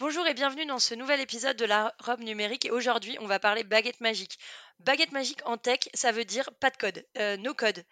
Bonjour 0.00 0.26
et 0.26 0.32
bienvenue 0.32 0.64
dans 0.64 0.78
ce 0.78 0.94
nouvel 0.94 1.20
épisode 1.20 1.58
de 1.58 1.66
la 1.66 1.94
robe 1.98 2.20
numérique. 2.20 2.64
Et 2.64 2.70
aujourd'hui, 2.70 3.18
on 3.20 3.26
va 3.26 3.38
parler 3.38 3.64
baguette 3.64 4.00
magique. 4.00 4.38
Baguette 4.78 5.12
magique 5.12 5.42
en 5.44 5.58
tech, 5.58 5.90
ça 5.92 6.10
veut 6.10 6.24
dire 6.24 6.48
pas 6.58 6.70
de 6.70 6.78
code, 6.78 7.06
euh, 7.18 7.36
no 7.36 7.52
code. 7.52 7.84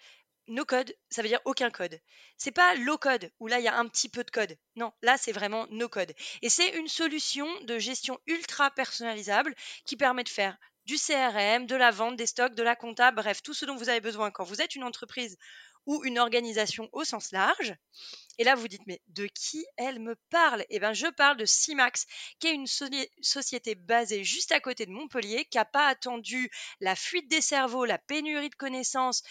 No 0.47 0.65
code, 0.65 0.97
ça 1.11 1.21
veut 1.21 1.29
dire 1.29 1.43
aucun 1.45 1.69
code. 1.69 2.01
C'est 2.39 2.51
pas 2.51 2.75
low 2.77 2.97
code 2.97 3.31
où 3.41 3.47
là 3.47 3.59
il 3.59 3.65
y 3.67 3.69
a 3.69 3.77
un 3.77 3.87
petit 3.87 4.09
peu 4.09 4.25
de 4.25 4.31
code. 4.31 4.57
Non, 4.75 4.91
là 5.03 5.19
c'est 5.19 5.33
vraiment 5.33 5.67
no 5.69 5.91
code. 5.91 6.15
Et 6.41 6.49
c'est 6.49 6.71
une 6.79 6.89
solution 6.89 7.47
de 7.65 7.79
gestion 7.79 8.19
ultra 8.27 8.71
personnalisable 8.71 9.55
qui 9.85 9.99
permet 9.99 10.25
de 10.25 10.31
faire 10.31 10.57
du 10.87 10.97
CRM, 10.97 11.67
de 11.67 11.77
la 11.77 11.91
vente, 11.91 12.17
des 12.17 12.25
stocks, 12.25 12.55
de 12.55 12.63
la 12.63 12.75
compta, 12.75 13.11
bref, 13.11 13.43
tout 13.43 13.53
ce 13.53 13.67
dont 13.67 13.77
vous 13.77 13.91
avez 13.91 14.01
besoin 14.01 14.31
quand 14.31 14.45
vous 14.45 14.63
êtes 14.63 14.75
une 14.75 14.85
entreprise 14.85 15.37
ou 15.89 16.05
une 16.05 16.19
organisation 16.19 16.89
au 16.93 17.03
sens 17.03 17.33
large. 17.33 17.75
Et 18.37 18.45
là, 18.45 18.55
vous 18.55 18.69
dites, 18.69 18.87
mais 18.87 19.01
de 19.09 19.27
qui 19.27 19.65
elle 19.79 19.99
me 19.99 20.17
parle? 20.31 20.65
Eh 20.69 20.79
bien, 20.79 20.93
je 20.93 21.07
parle 21.07 21.39
de 21.39 21.47
CIMAX, 21.47 22.07
qui 22.39 22.47
est 22.47 22.53
une 22.53 22.67
société 22.67 23.75
basée 23.75 24.23
juste 24.23 24.53
à 24.53 24.61
côté 24.61 24.85
de 24.85 24.93
Montpellier, 24.93 25.47
qui 25.47 25.57
n'a 25.57 25.65
pas 25.65 25.89
attendu 25.89 26.51
la 26.81 26.95
fuite 26.95 27.29
des 27.29 27.41
cerveaux, 27.41 27.87
la 27.87 27.97
pénurie 27.97 28.51
de 28.51 28.55
connaissances, 28.55 29.23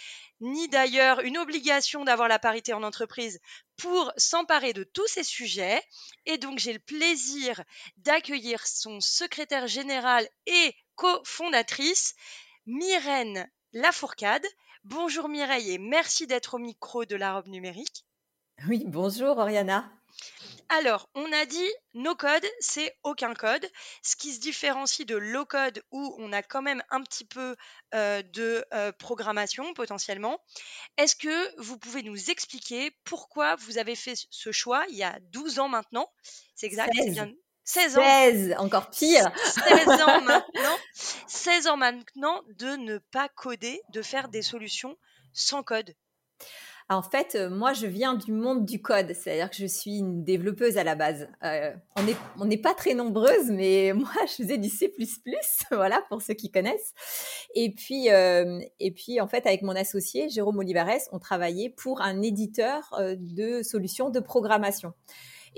ni 0.42 0.68
d'ailleurs 0.68 1.20
une 1.22 1.38
obligation 1.38 2.04
d'avoir 2.04 2.28
la 2.28 2.40
parité 2.40 2.74
en 2.74 2.82
entreprise 2.84 3.40
pour 3.78 4.12
s'emparer 4.18 4.74
de 4.74 4.84
tous 4.84 5.08
ces 5.08 5.24
sujets. 5.24 5.82
Et 6.26 6.40
donc, 6.40 6.58
j'ai 6.58 6.74
le 6.74 6.80
plaisir 6.80 7.64
d'accueillir 7.98 8.66
son 8.66 9.00
secrétaire 9.00 9.68
général 9.68 10.28
et 10.48 10.76
cofondatrice, 10.96 12.16
Myrène 12.66 13.48
Lafourcade. 13.74 14.46
Bonjour 14.90 15.28
Mireille 15.28 15.72
et 15.72 15.78
merci 15.80 16.28
d'être 16.28 16.54
au 16.54 16.60
micro 16.60 17.04
de 17.04 17.18
la 17.18 17.34
robe 17.34 17.48
numérique. 17.48 18.06
Oui, 18.70 18.86
bonjour 18.88 19.38
Oriana. 19.38 19.92
Alors, 20.70 21.10
on 21.14 21.30
a 21.34 21.46
dit 21.46 21.70
no 21.94 22.16
code, 22.16 22.46
c'est 22.62 22.98
aucun 23.04 23.34
code. 23.34 23.70
Ce 24.02 24.16
qui 24.16 24.34
se 24.34 24.40
différencie 24.40 25.06
de 25.06 25.18
low 25.18 25.46
code 25.46 25.84
où 25.92 26.16
on 26.20 26.32
a 26.32 26.42
quand 26.42 26.62
même 26.62 26.82
un 26.90 27.04
petit 27.04 27.26
peu 27.26 27.58
euh, 27.96 28.22
de 28.22 28.64
euh, 28.74 28.94
programmation 28.94 29.74
potentiellement. 29.74 30.40
Est-ce 30.96 31.18
que 31.18 31.62
vous 31.62 31.78
pouvez 31.78 32.02
nous 32.02 32.30
expliquer 32.30 32.92
pourquoi 33.04 33.58
vous 33.58 33.78
avez 33.78 33.96
fait 33.96 34.16
ce 34.30 34.54
choix 34.54 34.86
il 34.88 34.96
y 34.96 35.04
a 35.04 35.20
12 35.34 35.60
ans 35.60 35.68
maintenant? 35.68 36.10
C'est 36.56 36.68
exact 36.68 36.94
16 36.96 37.28
ans. 37.98 38.02
16, 38.02 38.56
encore 38.58 38.90
pire. 38.90 39.32
16 39.36 39.88
ans 40.02 40.22
maintenant. 40.26 40.78
16 40.94 41.68
ans 41.68 41.78
maintenant 41.78 42.42
de 42.58 42.76
ne 42.76 42.98
pas 42.98 43.30
coder, 43.30 43.82
de 43.90 44.02
faire 44.02 44.30
des 44.30 44.42
solutions 44.42 44.98
sans 45.34 45.64
code. 45.64 45.94
En 46.90 47.02
fait, 47.02 47.36
euh, 47.36 47.50
moi, 47.50 47.74
je 47.74 47.86
viens 47.86 48.14
du 48.14 48.32
monde 48.32 48.66
du 48.66 48.82
code, 48.82 49.14
c'est-à-dire 49.14 49.50
que 49.50 49.58
je 49.58 49.66
suis 49.66 49.98
une 49.98 50.24
développeuse 50.24 50.78
à 50.78 50.86
la 50.86 50.96
base. 50.96 51.28
Euh, 51.44 51.74
on 52.38 52.46
n'est 52.46 52.58
pas 52.58 52.74
très 52.74 52.94
nombreuses, 52.94 53.52
mais 53.52 53.92
moi, 53.96 54.10
je 54.26 54.44
faisais 54.44 54.58
du 54.58 54.70
C++, 54.70 54.94
voilà, 55.72 56.02
pour 56.08 56.22
ceux 56.22 56.34
qui 56.34 56.50
connaissent. 56.50 56.94
Et 57.56 57.74
puis, 57.74 58.10
euh, 58.10 58.62
et 58.80 58.92
puis, 58.92 59.20
en 59.20 59.28
fait, 59.28 59.46
avec 59.46 59.64
mon 59.64 59.76
associé, 59.76 60.30
Jérôme 60.30 60.60
Olivares, 60.60 61.10
on 61.12 61.20
travaillait 61.20 61.70
pour 61.70 62.02
un 62.02 62.22
éditeur 62.22 62.98
de 63.18 63.64
solutions 63.64 64.10
de 64.10 64.22
programmation. 64.22 64.94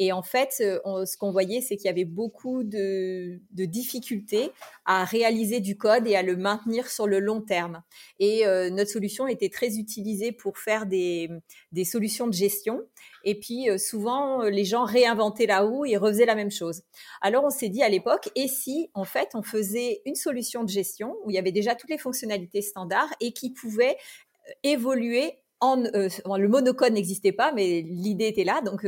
Et 0.01 0.13
en 0.13 0.21
fait, 0.21 0.55
euh, 0.61 1.05
ce 1.05 1.17
qu'on 1.17 1.29
voyait, 1.29 1.59
c'est 1.59 1.75
qu'il 1.75 1.87
y 1.87 1.89
avait 1.89 2.05
beaucoup 2.05 2.63
de, 2.63 3.41
difficultés 3.51 4.49
à 4.85 5.03
réaliser 5.03 5.59
du 5.59 5.77
code 5.77 6.07
et 6.07 6.15
à 6.15 6.23
le 6.23 6.37
maintenir 6.37 6.89
sur 6.89 7.05
le 7.05 7.19
long 7.19 7.41
terme. 7.41 7.83
Et 8.17 8.47
euh, 8.47 8.69
notre 8.69 8.89
solution 8.89 9.27
était 9.27 9.49
très 9.49 9.77
utilisée 9.77 10.31
pour 10.31 10.57
faire 10.57 10.85
des, 10.85 11.29
solutions 11.83 12.27
de 12.27 12.33
gestion. 12.33 12.81
Et 13.25 13.37
puis 13.37 13.69
euh, 13.69 13.77
souvent, 13.77 14.43
les 14.43 14.63
gens 14.63 14.85
réinventaient 14.85 15.47
la 15.47 15.59
roue 15.59 15.83
et 15.83 15.97
refaisaient 15.97 16.25
la 16.25 16.35
même 16.35 16.51
chose. 16.51 16.83
Alors 17.19 17.43
on 17.43 17.49
s'est 17.49 17.69
dit 17.69 17.83
à 17.83 17.89
l'époque, 17.89 18.29
et 18.35 18.47
si 18.47 18.89
en 18.93 19.03
fait 19.03 19.31
on 19.33 19.43
faisait 19.43 20.01
une 20.05 20.15
solution 20.15 20.63
de 20.63 20.69
gestion 20.69 21.17
où 21.25 21.29
il 21.29 21.33
y 21.33 21.39
avait 21.39 21.51
déjà 21.51 21.75
toutes 21.75 21.89
les 21.89 21.97
fonctionnalités 21.97 22.61
standards 22.61 23.13
et 23.19 23.33
qui 23.33 23.51
pouvait 23.51 23.97
évoluer 24.63 25.33
le 25.61 26.47
monocode 26.47 26.93
n'existait 26.93 27.33
pas, 27.33 27.51
mais 27.51 27.81
l'idée 27.81 28.27
était 28.27 28.45
là. 28.45 28.61
Donc, 28.61 28.85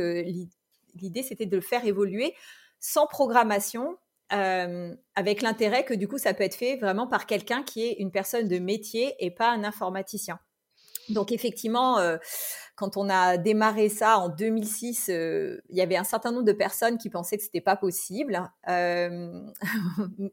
l'idée, 0.94 1.22
c'était 1.22 1.46
de 1.46 1.56
le 1.56 1.62
faire 1.62 1.84
évoluer 1.84 2.34
sans 2.80 3.06
programmation, 3.06 3.96
euh, 4.32 4.94
avec 5.14 5.42
l'intérêt 5.42 5.84
que 5.84 5.94
du 5.94 6.08
coup, 6.08 6.18
ça 6.18 6.34
peut 6.34 6.44
être 6.44 6.54
fait 6.54 6.76
vraiment 6.76 7.06
par 7.06 7.26
quelqu'un 7.26 7.62
qui 7.62 7.84
est 7.84 7.96
une 7.98 8.10
personne 8.10 8.48
de 8.48 8.58
métier 8.58 9.14
et 9.18 9.30
pas 9.30 9.50
un 9.50 9.62
informaticien. 9.62 10.38
Donc 11.08 11.32
effectivement, 11.32 11.98
euh, 11.98 12.16
quand 12.74 12.96
on 12.96 13.08
a 13.08 13.36
démarré 13.36 13.88
ça 13.88 14.18
en 14.18 14.28
2006, 14.28 15.08
euh, 15.10 15.60
il 15.68 15.76
y 15.76 15.80
avait 15.80 15.96
un 15.96 16.04
certain 16.04 16.32
nombre 16.32 16.44
de 16.44 16.52
personnes 16.52 16.98
qui 16.98 17.10
pensaient 17.10 17.36
que 17.36 17.42
c'était 17.42 17.60
pas 17.60 17.76
possible 17.76 18.42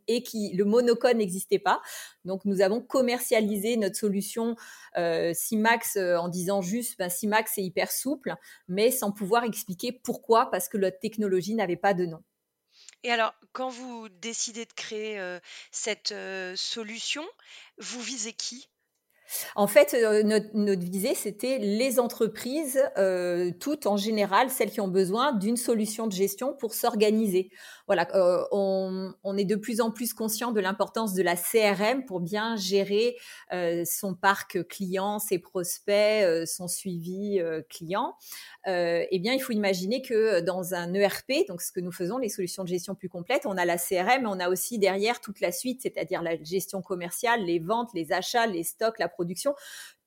et 0.07 0.23
qui 0.23 0.53
le 0.53 0.66
monocode 0.66 1.17
n'existait 1.17 1.59
pas. 1.59 1.81
Donc 2.25 2.45
nous 2.45 2.61
avons 2.61 2.81
commercialisé 2.81 3.77
notre 3.77 3.95
solution 3.95 4.55
CIMAX 4.95 5.97
en 5.97 6.27
disant 6.27 6.61
juste 6.61 6.97
ben, 6.97 7.09
CIMAX 7.09 7.53
c'est 7.55 7.63
hyper 7.63 7.91
souple, 7.91 8.35
mais 8.67 8.91
sans 8.91 9.11
pouvoir 9.11 9.44
expliquer 9.44 9.91
pourquoi 9.91 10.50
parce 10.50 10.69
que 10.69 10.77
la 10.77 10.91
technologie 10.91 11.56
n'avait 11.56 11.75
pas 11.75 11.94
de 11.94 12.06
nom. 12.06 12.23
Et 13.03 13.11
alors, 13.11 13.33
quand 13.53 13.69
vous 13.69 14.09
décidez 14.09 14.66
de 14.66 14.73
créer 14.73 15.39
cette 15.71 16.13
solution, 16.56 17.25
vous 17.77 18.01
visez 18.01 18.33
qui? 18.33 18.69
En 19.56 19.67
fait, 19.67 19.94
euh, 19.94 20.23
notre, 20.23 20.84
visée, 20.84 21.16
c'était 21.16 21.57
les 21.59 22.00
entreprises, 22.00 22.81
euh, 22.97 23.51
toutes 23.59 23.85
en 23.88 23.97
général, 23.97 24.50
celles 24.50 24.72
qui 24.72 24.81
ont 24.81 24.88
besoin 24.88 25.34
d'une 25.34 25.57
solution 25.57 26.07
de 26.07 26.12
gestion 26.12 26.53
pour 26.53 26.73
s'organiser. 26.73 27.51
Voilà, 27.88 28.07
euh, 28.16 28.44
on, 28.51 29.38
est 29.38 29.45
de 29.45 29.56
plus 29.56 29.81
en 29.81 29.91
plus 29.91 30.13
conscient 30.13 30.51
de 30.51 30.59
l'importance 30.59 31.13
de 31.13 31.23
la 31.23 31.35
CRM 31.35 32.06
pour 32.06 32.19
bien 32.19 32.56
gérer 32.56 33.16
son 33.85 34.16
parc 34.16 34.68
client, 34.68 35.19
ses 35.19 35.39
prospects, 35.39 36.45
son 36.45 36.68
suivi 36.68 37.41
client. 37.69 38.16
eh 38.66 39.19
bien, 39.19 39.34
il 39.34 39.39
faut 39.39 39.53
imaginer 39.53 40.01
que 40.01 40.41
dans 40.41 40.73
un 40.73 40.94
ERP, 40.94 41.47
donc 41.47 41.62
ce 41.62 41.72
que 41.72 41.79
nous 41.79 41.91
faisons, 41.91 42.18
les 42.18 42.29
solutions 42.29 42.63
de 42.63 42.69
gestion 42.69 42.95
plus 42.95 43.09
complètes, 43.09 43.45
on 43.45 43.57
a 43.57 43.66
la 43.66 43.78
CRM, 43.78 44.23
mais 44.23 44.28
on 44.28 44.39
a 44.39 44.50
aussi 44.50 44.78
derrière 44.78 45.22
toute 45.22 45.39
la 45.39 45.51
suite, 45.51 45.81
c'est-à-dire 45.81 46.22
la 46.22 46.41
gestion 46.44 46.81
commerciale, 46.81 47.44
les 47.44 47.59
ventes, 47.59 47.89
les 47.94 48.12
achats, 48.12 48.45
les 48.45 48.63
stocks, 48.63 49.00
la 49.00 49.09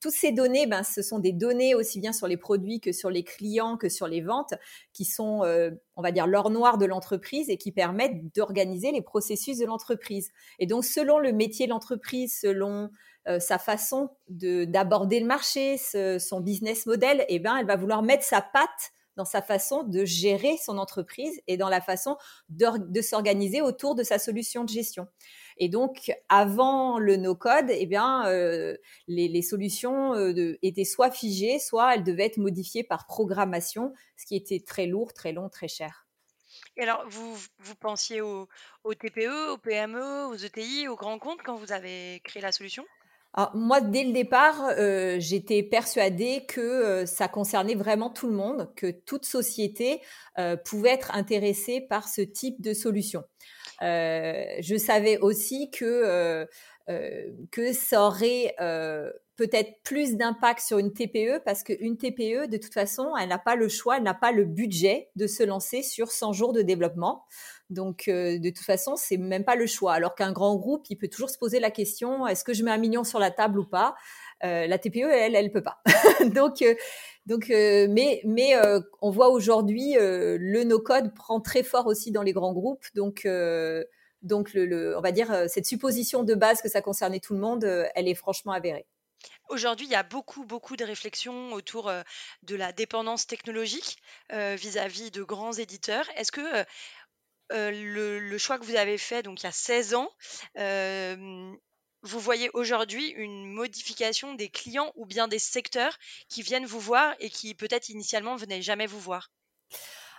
Toutes 0.01 0.13
ces 0.13 0.33
données, 0.33 0.67
ben, 0.67 0.83
ce 0.83 1.03
sont 1.03 1.19
des 1.19 1.33
données 1.33 1.75
aussi 1.75 2.01
bien 2.01 2.13
sur 2.13 2.27
les 2.27 2.37
produits 2.37 2.81
que 2.81 2.93
sur 2.93 3.11
les 3.11 3.25
clients, 3.25 3.77
que 3.77 3.89
sur 3.89 4.09
les 4.09 4.21
ventes, 4.21 4.55
qui 4.93 5.05
sont, 5.05 5.45
euh, 5.45 5.71
on 5.97 6.03
va 6.03 6.13
dire, 6.13 6.27
l'or 6.27 6.51
noir 6.51 6.79
de 6.79 6.87
l'entreprise 6.87 7.51
et 7.51 7.57
qui 7.57 7.73
permettent 7.73 8.35
d'organiser 8.35 8.91
les 8.91 9.03
processus 9.03 9.59
de 9.59 9.67
l'entreprise. 9.67 10.31
Et 10.59 10.67
donc, 10.67 10.85
selon 10.85 11.19
le 11.19 11.33
métier 11.33 11.67
de 11.67 11.71
l'entreprise, 11.71 12.39
selon 12.41 12.91
euh, 13.29 13.39
sa 13.39 13.59
façon 13.59 14.11
d'aborder 14.29 15.21
le 15.21 15.27
marché, 15.27 15.77
son 15.77 16.41
business 16.41 16.87
model, 16.87 17.25
eh 17.29 17.39
ben, 17.39 17.57
elle 17.59 17.67
va 17.67 17.77
vouloir 17.77 18.03
mettre 18.03 18.25
sa 18.25 18.41
patte 18.41 18.93
dans 19.17 19.25
sa 19.25 19.43
façon 19.43 19.83
de 19.83 20.05
gérer 20.05 20.57
son 20.57 20.79
entreprise 20.79 21.41
et 21.47 21.57
dans 21.57 21.69
la 21.69 21.81
façon 21.81 22.17
de 22.49 23.01
s'organiser 23.01 23.63
autour 23.63 23.95
de 23.95 24.03
sa 24.03 24.19
solution 24.19 24.65
de 24.65 24.69
gestion. 24.69 25.09
Et 25.59 25.69
donc, 25.69 26.13
avant 26.29 26.99
le 26.99 27.17
no-code, 27.17 27.67
eh 27.69 27.87
bien, 27.87 28.27
euh, 28.27 28.77
les, 29.07 29.43
solutions 29.43 30.15
euh, 30.15 30.59
étaient 30.63 30.85
soit 30.85 31.11
figées, 31.11 31.59
soit 31.59 31.95
elles 31.95 32.05
devaient 32.05 32.27
être 32.27 32.39
modifiées 32.39 32.85
par 32.85 33.07
programmation, 33.07 33.93
ce 34.17 34.27
qui 34.27 34.37
était 34.37 34.61
très 34.61 34.87
lourd, 34.87 35.13
très 35.13 35.33
long, 35.33 35.49
très 35.49 35.69
cher. 35.69 36.07
Et 36.77 36.83
alors, 36.83 37.05
vous, 37.09 37.37
vous 37.59 37.75
pensiez 37.75 38.21
aux, 38.21 38.49
TPE, 38.85 39.53
aux 39.53 39.59
PME, 39.59 40.27
aux 40.27 40.37
ETI, 40.37 40.89
aux 40.89 40.97
grands 40.97 41.19
comptes 41.19 41.43
quand 41.45 41.57
vous 41.57 41.73
avez 41.73 42.21
créé 42.25 42.43
la 42.43 42.53
solution? 42.53 42.85
Moi, 43.55 43.81
dès 43.81 44.05
le 44.05 44.13
départ, 44.13 44.71
euh, 44.79 45.17
j'étais 45.19 45.63
persuadée 45.63 46.45
que 46.47 47.05
ça 47.07 47.29
concernait 47.29 47.75
vraiment 47.75 48.11
tout 48.11 48.29
le 48.29 48.35
monde, 48.35 48.71
que 48.77 48.91
toute 48.91 49.25
société 49.25 50.01
pouvait 50.65 50.91
être 50.91 51.15
intéressée 51.15 51.81
par 51.81 52.09
ce 52.09 52.21
type 52.21 52.61
de 52.61 52.75
solution. 52.75 53.25
Euh, 53.83 54.45
je 54.61 54.77
savais 54.77 55.19
aussi 55.19 55.71
que, 55.71 55.85
euh, 55.85 56.47
euh, 56.89 57.31
que 57.51 57.73
ça 57.73 58.03
aurait 58.03 58.55
peut-être 59.43 59.83
plus 59.83 60.17
d'impact 60.17 60.61
sur 60.61 60.79
une 60.79 60.93
TPE 60.93 61.43
parce 61.45 61.65
qu'une 61.65 61.97
TPE, 61.97 62.47
de 62.47 62.57
toute 62.59 62.73
façon, 62.73 63.17
elle 63.17 63.29
n'a 63.29 63.39
pas 63.39 63.57
le 63.57 63.69
choix, 63.69 63.97
elle 63.97 64.05
n'a 64.05 64.15
pas 64.15 64.31
le 64.31 64.45
budget 64.45 65.09
de 65.17 65.27
se 65.27 65.43
lancer 65.43 65.83
sur 65.83 66.13
100 66.13 66.33
jours 66.33 66.53
de 66.53 66.63
développement. 66.63 67.25
Donc, 67.71 68.07
euh, 68.07 68.39
de 68.39 68.51
toute 68.51 68.65
façon, 68.65 68.95
c'est 68.95 69.17
même 69.17 69.45
pas 69.45 69.57
le 69.57 69.67
choix. 69.67 69.95
Alors 69.95 70.15
qu'un 70.15 70.31
grand 70.31 70.55
groupe, 70.55 70.87
il 70.91 70.97
peut 70.97 71.09
toujours 71.09 71.29
se 71.29 71.39
poser 71.39 71.59
la 71.59 71.73
question 71.73 72.25
est-ce 72.29 72.45
que 72.45 72.53
je 72.53 72.63
mets 72.63 72.71
un 72.71 72.79
million 72.79 73.03
sur 73.03 73.19
la 73.19 73.33
table 73.33 73.59
ou 73.59 73.65
pas? 73.65 73.97
Euh, 74.45 74.69
La 74.69 74.79
TPE, 74.79 75.11
elle, 75.11 75.35
elle 75.35 75.51
peut 75.51 75.63
pas. 75.63 75.83
donc, 76.25 76.63
euh, 76.63 76.77
donc, 77.27 77.47
mais, 77.49 78.21
mais 78.25 78.55
on 79.01 79.11
voit 79.11 79.31
aujourd'hui 79.31 79.95
le 79.99 80.63
no-code 80.63 81.15
prend 81.15 81.41
très 81.41 81.65
fort 81.65 81.89
aussi 81.89 82.13
dans 82.13 82.23
les 82.23 82.33
grands 82.33 82.53
groupes. 82.53 82.85
Donc, 82.95 83.27
donc 84.23 84.55
le, 84.55 84.97
on 84.97 85.01
va 85.01 85.13
dire 85.13 85.45
cette 85.49 85.67
supposition 85.67 86.23
de 86.23 86.35
base 86.35 86.63
que 86.63 86.69
ça 86.69 86.81
concernait 86.81 87.21
tout 87.21 87.35
le 87.35 87.41
monde, 87.41 87.65
elle 87.95 88.07
est 88.07 88.15
franchement 88.15 88.53
avérée. 88.53 88.87
Aujourd'hui, 89.49 89.87
il 89.87 89.93
y 89.93 89.97
a 89.97 90.03
beaucoup, 90.03 90.45
beaucoup 90.45 90.77
de 90.77 90.85
réflexions 90.85 91.53
autour 91.53 91.93
de 92.43 92.55
la 92.55 92.73
dépendance 92.73 93.27
technologique 93.27 93.99
vis-à-vis 94.31 95.11
de 95.11 95.23
grands 95.23 95.53
éditeurs. 95.53 96.09
Est-ce 96.17 96.33
que 96.33 96.65
le, 97.51 98.39
choix 98.39 98.59
que 98.59 98.65
vous 98.65 98.77
avez 98.77 98.99
fait, 98.99 99.23
donc 99.23 99.43
il 99.43 99.45
y 99.45 99.49
a 99.49 99.53
16 99.53 99.95
ans, 99.95 100.11
vous 102.03 102.19
voyez 102.19 102.51
aujourd'hui 102.53 103.09
une 103.11 103.47
modification 103.47 104.35
des 104.35 104.49
clients 104.49 104.93
ou 104.97 105.07
bien 105.07 105.29
des 105.29 105.39
secteurs 105.39 105.97
qui 106.29 106.43
viennent 106.43 106.67
vous 106.67 106.81
voir 106.81 107.15
et 107.21 107.31
qui 107.31 107.55
peut-être 107.55 107.89
initialement 107.89 108.37
venaient 108.37 108.63
jamais 108.63 108.87
vous 108.87 108.99
voir? 108.99 109.31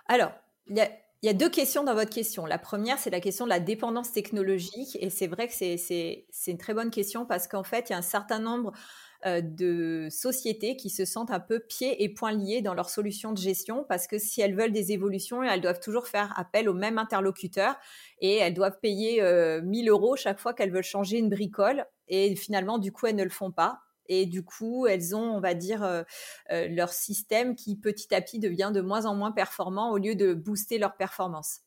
Alors, 0.07 0.31
il 0.67 0.77
y 1.23 1.29
a, 1.29 1.33
deux 1.33 1.49
questions 1.49 1.83
dans 1.83 1.93
votre 1.93 2.13
question. 2.13 2.45
La 2.45 2.57
première, 2.57 2.99
c'est 2.99 3.09
la 3.09 3.19
question 3.19 3.45
de 3.45 3.49
la 3.49 3.59
dépendance 3.59 4.11
technologique. 4.13 4.97
Et 5.01 5.09
c'est 5.09 5.27
vrai 5.27 5.47
que 5.47 5.53
c'est 5.53 6.25
une 6.47 6.57
très 6.57 6.73
bonne 6.73 6.89
question 6.89 7.25
parce 7.25 7.47
qu'en 7.47 7.63
fait, 7.63 7.89
il 7.89 7.93
y 7.93 7.95
a 7.95 7.97
un 7.97 8.01
certain 8.01 8.39
nombre 8.39 8.71
euh, 8.71 8.77
de 9.25 10.07
sociétés 10.09 10.75
qui 10.75 10.89
se 10.89 11.05
sentent 11.05 11.31
un 11.31 11.39
peu 11.39 11.59
pieds 11.59 12.03
et 12.03 12.09
poings 12.09 12.33
liés 12.33 12.61
dans 12.61 12.73
leur 12.73 12.89
solution 12.89 13.31
de 13.31 13.37
gestion 13.37 13.85
parce 13.87 14.07
que 14.07 14.17
si 14.17 14.41
elles 14.41 14.55
veulent 14.55 14.71
des 14.71 14.91
évolutions, 14.91 15.43
elles 15.43 15.61
doivent 15.61 15.79
toujours 15.79 16.07
faire 16.07 16.33
appel 16.37 16.67
au 16.67 16.73
même 16.73 16.97
interlocuteur 16.97 17.75
et 18.19 18.35
elles 18.37 18.53
doivent 18.53 18.79
payer 18.81 19.21
1000 19.61 19.89
euh, 19.89 19.91
euros 19.91 20.15
chaque 20.15 20.39
fois 20.39 20.53
qu'elles 20.53 20.71
veulent 20.71 20.83
changer 20.83 21.17
une 21.17 21.29
bricole 21.29 21.85
et 22.07 22.35
finalement, 22.35 22.77
du 22.77 22.91
coup, 22.91 23.07
elles 23.07 23.15
ne 23.15 23.23
le 23.23 23.29
font 23.29 23.51
pas 23.51 23.82
et 24.07 24.25
du 24.25 24.43
coup, 24.43 24.87
elles 24.87 25.15
ont, 25.15 25.35
on 25.35 25.39
va 25.39 25.53
dire, 25.53 25.83
euh, 25.83 26.03
euh, 26.51 26.67
leur 26.69 26.89
système 26.89 27.55
qui 27.55 27.75
petit 27.75 28.13
à 28.13 28.21
petit 28.21 28.39
devient 28.39 28.71
de 28.73 28.81
moins 28.81 29.05
en 29.05 29.15
moins 29.15 29.31
performant 29.31 29.91
au 29.91 29.97
lieu 29.97 30.15
de 30.15 30.33
booster 30.33 30.77
leur 30.77 30.95
performance. 30.95 31.61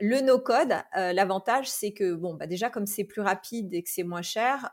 Le 0.00 0.20
no-code, 0.20 0.72
euh, 0.96 1.12
l'avantage, 1.12 1.70
c'est 1.70 1.92
que, 1.92 2.14
bon, 2.14 2.34
bah 2.34 2.46
déjà, 2.46 2.70
comme 2.70 2.86
c'est 2.86 3.04
plus 3.04 3.20
rapide 3.20 3.72
et 3.74 3.82
que 3.82 3.90
c'est 3.90 4.02
moins 4.02 4.22
cher, 4.22 4.70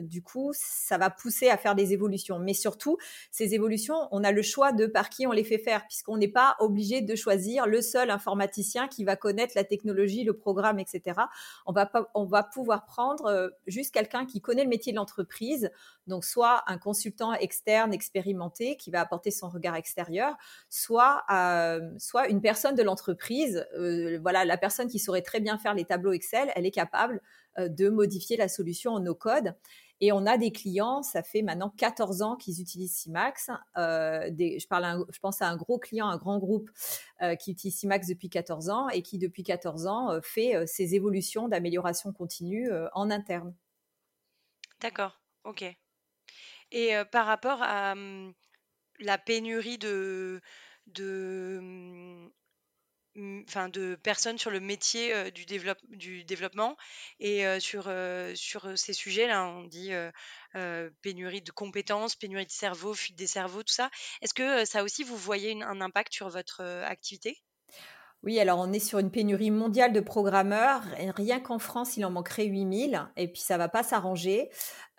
du 0.00 0.22
coup, 0.22 0.52
ça 0.54 0.98
va 0.98 1.10
pousser 1.10 1.48
à 1.48 1.56
faire 1.56 1.74
des 1.74 1.92
évolutions. 1.92 2.38
Mais 2.38 2.54
surtout, 2.54 2.96
ces 3.30 3.54
évolutions, 3.54 4.08
on 4.10 4.24
a 4.24 4.32
le 4.32 4.42
choix 4.42 4.72
de 4.72 4.86
par 4.86 5.08
qui 5.08 5.26
on 5.26 5.32
les 5.32 5.44
fait 5.44 5.58
faire, 5.58 5.86
puisqu'on 5.86 6.16
n'est 6.16 6.28
pas 6.28 6.56
obligé 6.60 7.00
de 7.00 7.14
choisir 7.14 7.66
le 7.66 7.82
seul 7.82 8.10
informaticien 8.10 8.88
qui 8.88 9.04
va 9.04 9.16
connaître 9.16 9.52
la 9.54 9.64
technologie, 9.64 10.24
le 10.24 10.36
programme, 10.36 10.78
etc. 10.78 11.20
On 11.66 11.72
va, 11.72 11.86
pas, 11.86 12.10
on 12.14 12.24
va 12.24 12.42
pouvoir 12.42 12.84
prendre 12.86 13.52
juste 13.66 13.92
quelqu'un 13.92 14.26
qui 14.26 14.40
connaît 14.40 14.64
le 14.64 14.68
métier 14.68 14.92
de 14.92 14.96
l'entreprise, 14.96 15.70
donc 16.06 16.24
soit 16.24 16.53
un 16.66 16.78
consultant 16.78 17.32
externe 17.32 17.92
expérimenté 17.92 18.76
qui 18.76 18.90
va 18.90 19.00
apporter 19.00 19.30
son 19.30 19.48
regard 19.48 19.74
extérieur, 19.74 20.36
soit, 20.68 21.24
euh, 21.30 21.80
soit 21.98 22.28
une 22.28 22.40
personne 22.40 22.74
de 22.74 22.82
l'entreprise. 22.82 23.66
Euh, 23.76 24.18
voilà, 24.20 24.44
la 24.44 24.56
personne 24.56 24.88
qui 24.88 24.98
saurait 24.98 25.22
très 25.22 25.40
bien 25.40 25.58
faire 25.58 25.74
les 25.74 25.84
tableaux 25.84 26.12
Excel, 26.12 26.52
elle 26.54 26.66
est 26.66 26.70
capable 26.70 27.20
euh, 27.58 27.68
de 27.68 27.88
modifier 27.88 28.36
la 28.36 28.48
solution 28.48 28.92
en 28.92 29.00
no-code. 29.00 29.54
Et 30.00 30.12
on 30.12 30.26
a 30.26 30.36
des 30.36 30.50
clients, 30.50 31.02
ça 31.02 31.22
fait 31.22 31.42
maintenant 31.42 31.72
14 31.76 32.22
ans 32.22 32.36
qu'ils 32.36 32.60
utilisent 32.60 32.94
CIMAX. 32.94 33.48
je, 33.76 34.66
parle 34.66 35.06
je 35.10 35.18
pense 35.20 35.40
à 35.40 35.48
un 35.48 35.56
gros 35.56 35.78
client, 35.78 36.08
un 36.08 36.16
grand 36.16 36.38
groupe 36.38 36.68
qui 37.38 37.52
utilise 37.52 37.78
CIMAX 37.78 38.08
depuis 38.08 38.28
14 38.28 38.70
ans 38.70 38.88
et 38.88 39.02
qui, 39.02 39.18
depuis 39.18 39.44
14 39.44 39.86
ans, 39.86 40.18
fait 40.20 40.66
ces 40.66 40.96
évolutions 40.96 41.46
d'amélioration 41.48 42.12
continue 42.12 42.70
en 42.92 43.08
interne. 43.08 43.54
D'accord, 44.80 45.20
ok. 45.44 45.64
Et 46.74 46.92
par 47.10 47.24
rapport 47.26 47.62
à 47.62 47.94
la 48.98 49.16
pénurie 49.18 49.78
de, 49.78 50.40
de, 50.86 52.28
enfin, 53.48 53.68
de 53.68 53.94
personnes 53.94 54.38
sur 54.38 54.50
le 54.50 54.58
métier 54.58 55.30
du, 55.30 55.46
du 55.90 56.24
développement 56.24 56.76
et 57.20 57.44
sur, 57.60 57.90
sur 58.34 58.76
ces 58.78 58.92
sujets-là, 58.92 59.46
on 59.46 59.64
dit 59.64 59.92
pénurie 61.00 61.42
de 61.42 61.52
compétences, 61.52 62.16
pénurie 62.16 62.46
de 62.46 62.50
cerveau, 62.50 62.92
fuite 62.92 63.16
des 63.16 63.28
cerveaux, 63.28 63.62
tout 63.62 63.72
ça. 63.72 63.88
Est-ce 64.20 64.34
que 64.34 64.64
ça 64.64 64.82
aussi, 64.82 65.04
vous 65.04 65.16
voyez 65.16 65.62
un 65.62 65.80
impact 65.80 66.12
sur 66.12 66.28
votre 66.28 66.60
activité? 66.62 67.40
Oui, 68.24 68.40
alors 68.40 68.58
on 68.58 68.72
est 68.72 68.78
sur 68.78 68.98
une 69.00 69.10
pénurie 69.10 69.50
mondiale 69.50 69.92
de 69.92 70.00
programmeurs. 70.00 70.82
rien 71.14 71.40
qu'en 71.40 71.58
France, 71.58 71.98
il 71.98 72.06
en 72.06 72.10
manquerait 72.10 72.46
8000 72.46 73.06
et 73.16 73.28
puis 73.28 73.42
ça 73.42 73.58
va 73.58 73.68
pas 73.68 73.82
s'arranger. 73.82 74.48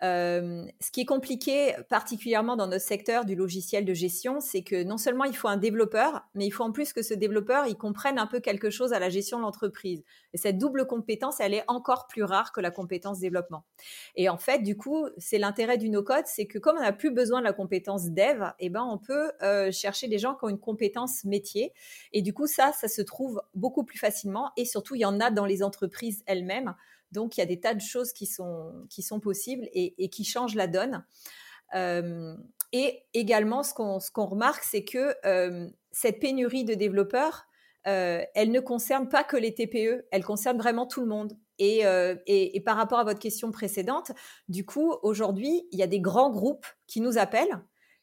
Ce 0.02 0.90
qui 0.92 1.00
est 1.00 1.06
compliqué, 1.06 1.74
particulièrement 1.88 2.56
dans 2.56 2.66
notre 2.66 2.84
secteur 2.84 3.24
du 3.24 3.34
logiciel 3.34 3.84
de 3.84 3.94
gestion, 3.94 4.40
c'est 4.40 4.62
que 4.62 4.82
non 4.84 4.98
seulement 4.98 5.24
il 5.24 5.34
faut 5.34 5.48
un 5.48 5.56
développeur, 5.56 6.22
mais 6.34 6.46
il 6.46 6.50
faut 6.50 6.64
en 6.64 6.72
plus 6.72 6.92
que 6.92 7.02
ce 7.02 7.14
développeur, 7.14 7.66
il 7.66 7.76
comprenne 7.76 8.18
un 8.18 8.26
peu 8.26 8.40
quelque 8.40 8.68
chose 8.68 8.92
à 8.92 8.98
la 8.98 9.08
gestion 9.08 9.38
de 9.38 9.42
l'entreprise. 9.42 10.04
Et 10.34 10.38
cette 10.38 10.58
double 10.58 10.86
compétence, 10.86 11.40
elle 11.40 11.54
est 11.54 11.64
encore 11.66 12.06
plus 12.08 12.24
rare 12.24 12.52
que 12.52 12.60
la 12.60 12.70
compétence 12.70 13.20
développement. 13.20 13.64
Et 14.16 14.28
en 14.28 14.36
fait, 14.36 14.58
du 14.58 14.76
coup, 14.76 15.06
c'est 15.16 15.38
l'intérêt 15.38 15.78
du 15.78 15.88
no-code, 15.88 16.26
c'est 16.26 16.46
que 16.46 16.58
comme 16.58 16.76
on 16.76 16.82
n'a 16.82 16.92
plus 16.92 17.10
besoin 17.10 17.40
de 17.40 17.44
la 17.44 17.54
compétence 17.54 18.10
dev, 18.10 18.44
eh 18.58 18.68
ben, 18.68 18.82
on 18.82 18.98
peut 18.98 19.32
chercher 19.72 20.08
des 20.08 20.18
gens 20.18 20.34
qui 20.34 20.44
ont 20.44 20.48
une 20.50 20.60
compétence 20.60 21.24
métier. 21.24 21.72
Et 22.12 22.20
du 22.20 22.34
coup, 22.34 22.46
ça, 22.46 22.72
ça 22.72 22.88
se 22.88 23.00
trouve 23.00 23.40
beaucoup 23.54 23.84
plus 23.84 23.98
facilement 23.98 24.50
et 24.58 24.66
surtout, 24.66 24.94
il 24.94 25.00
y 25.00 25.06
en 25.06 25.20
a 25.20 25.30
dans 25.30 25.46
les 25.46 25.62
entreprises 25.62 26.22
elles-mêmes. 26.26 26.74
Donc, 27.12 27.36
il 27.36 27.40
y 27.40 27.42
a 27.42 27.46
des 27.46 27.60
tas 27.60 27.74
de 27.74 27.80
choses 27.80 28.12
qui 28.12 28.26
sont, 28.26 28.86
possibles 29.22 29.68
et, 29.72 30.08
qui 30.10 30.24
changent 30.24 30.54
la 30.54 30.66
donne. 30.66 31.04
Euh, 31.74 32.34
et 32.72 33.04
également, 33.14 33.62
ce 33.62 33.72
qu'on 33.74 34.26
remarque, 34.26 34.62
c'est 34.64 34.84
que 34.84 35.14
euh, 35.24 35.68
cette 35.92 36.20
pénurie 36.20 36.64
de 36.64 36.74
développeurs, 36.74 37.46
euh, 37.86 38.22
elle 38.34 38.50
ne 38.50 38.60
concerne 38.60 39.08
pas 39.08 39.22
que 39.22 39.36
les 39.36 39.54
TPE, 39.54 40.04
elle 40.10 40.24
concerne 40.24 40.58
vraiment 40.58 40.86
tout 40.86 41.00
le 41.00 41.06
monde. 41.06 41.36
Et, 41.58 41.82
par 42.66 42.76
rapport 42.76 42.98
à 42.98 43.04
votre 43.04 43.18
question 43.18 43.50
précédente, 43.50 44.12
du 44.48 44.66
coup, 44.66 44.94
aujourd'hui, 45.02 45.66
il 45.72 45.78
y 45.78 45.82
a 45.82 45.86
des 45.86 46.00
grands 46.00 46.30
groupes 46.30 46.66
qui 46.86 47.00
nous 47.00 47.18
appellent 47.18 47.62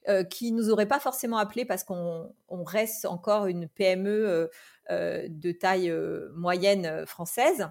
euh, 0.09 0.23
qui 0.25 0.51
nous 0.51 0.69
auraient 0.69 0.87
pas 0.87 0.99
forcément 0.99 1.37
appelé 1.37 1.63
parce 1.63 1.83
qu'on 1.83 2.33
reste 2.49 3.05
encore 3.05 3.45
une 3.45 3.69
PME 3.69 4.49
de 4.89 5.51
taille 5.51 5.93
moyenne 6.33 7.05
française 7.05 7.69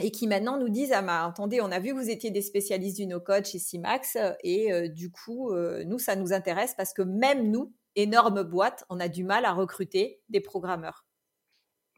et 0.00 0.10
qui 0.10 0.26
maintenant 0.26 0.58
nous 0.58 0.68
disent 0.68 0.92
ah 0.92 1.02
bah, 1.02 1.26
attendez 1.26 1.60
on 1.60 1.70
a 1.70 1.78
vu 1.78 1.90
que 1.90 1.98
vous 2.00 2.10
étiez 2.10 2.30
des 2.30 2.42
spécialistes 2.42 2.96
du 2.96 3.06
no 3.06 3.20
code 3.20 3.44
chez 3.44 3.58
Simax 3.58 4.16
et 4.42 4.88
du 4.88 5.10
coup 5.10 5.52
nous 5.86 5.98
ça 5.98 6.16
nous 6.16 6.32
intéresse 6.32 6.74
parce 6.76 6.92
que 6.92 7.02
même 7.02 7.50
nous 7.50 7.74
énorme 7.96 8.42
boîte 8.42 8.84
on 8.88 9.00
a 9.00 9.08
du 9.08 9.24
mal 9.24 9.44
à 9.44 9.52
recruter 9.52 10.20
des 10.28 10.40
programmeurs. 10.40 11.06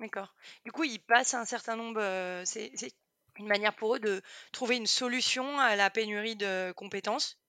D'accord. 0.01 0.35
Du 0.65 0.73
coup, 0.73 0.83
ils 0.83 0.99
passent 0.99 1.35
un 1.35 1.45
certain 1.45 1.77
nombre. 1.77 2.03
c'est 2.45 2.73
une 3.39 3.47
manière 3.47 3.75
pour 3.75 3.97
eux 3.97 4.01
de 4.01 4.21
trouver 4.53 4.77
une 4.77 4.87
solution 4.87 5.59
à 5.59 5.77
la 5.77 5.91
pénurie 5.91 6.37
de 6.37 6.73
compétences 6.73 7.42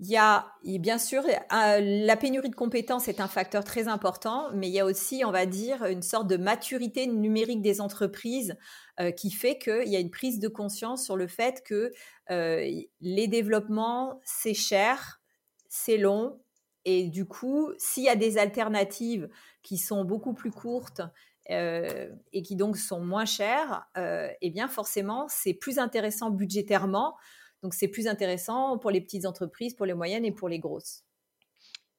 il 0.00 0.06
y 0.06 0.16
a, 0.16 0.46
bien 0.62 0.96
sûr, 0.96 1.24
euh, 1.24 1.80
la 1.80 2.16
pénurie 2.16 2.50
de 2.50 2.54
compétences 2.54 3.08
est 3.08 3.20
un 3.20 3.26
facteur 3.26 3.64
très 3.64 3.88
important, 3.88 4.48
mais 4.54 4.68
il 4.68 4.72
y 4.72 4.78
a 4.78 4.84
aussi, 4.84 5.24
on 5.24 5.32
va 5.32 5.44
dire, 5.44 5.84
une 5.86 6.02
sorte 6.02 6.28
de 6.28 6.36
maturité 6.36 7.08
numérique 7.08 7.62
des 7.62 7.80
entreprises 7.80 8.56
euh, 9.00 9.10
qui 9.10 9.32
fait 9.32 9.58
qu'il 9.58 9.88
y 9.88 9.96
a 9.96 9.98
une 9.98 10.10
prise 10.10 10.38
de 10.38 10.46
conscience 10.46 11.04
sur 11.04 11.16
le 11.16 11.26
fait 11.26 11.64
que 11.64 11.92
euh, 12.30 12.80
les 13.00 13.26
développements, 13.26 14.20
c'est 14.24 14.54
cher, 14.54 15.20
c'est 15.68 15.96
long, 15.96 16.40
et 16.84 17.08
du 17.08 17.26
coup, 17.26 17.72
s'il 17.76 18.04
y 18.04 18.08
a 18.08 18.16
des 18.16 18.38
alternatives 18.38 19.28
qui 19.62 19.78
sont 19.78 20.04
beaucoup 20.04 20.32
plus 20.32 20.52
courtes 20.52 21.02
et 21.50 22.42
qui 22.44 22.56
donc 22.56 22.76
sont 22.76 23.00
moins 23.00 23.24
chères, 23.24 23.86
eh 23.96 24.50
bien 24.50 24.68
forcément, 24.68 25.26
c'est 25.28 25.54
plus 25.54 25.78
intéressant 25.78 26.30
budgétairement 26.30 27.14
donc 27.62 27.74
c'est 27.74 27.88
plus 27.88 28.06
intéressant 28.06 28.78
pour 28.78 28.90
les 28.90 29.00
petites 29.00 29.26
entreprises, 29.26 29.74
pour 29.74 29.86
les 29.86 29.94
moyennes 29.94 30.24
et 30.24 30.32
pour 30.32 30.48
les 30.48 30.58
grosses. 30.58 31.04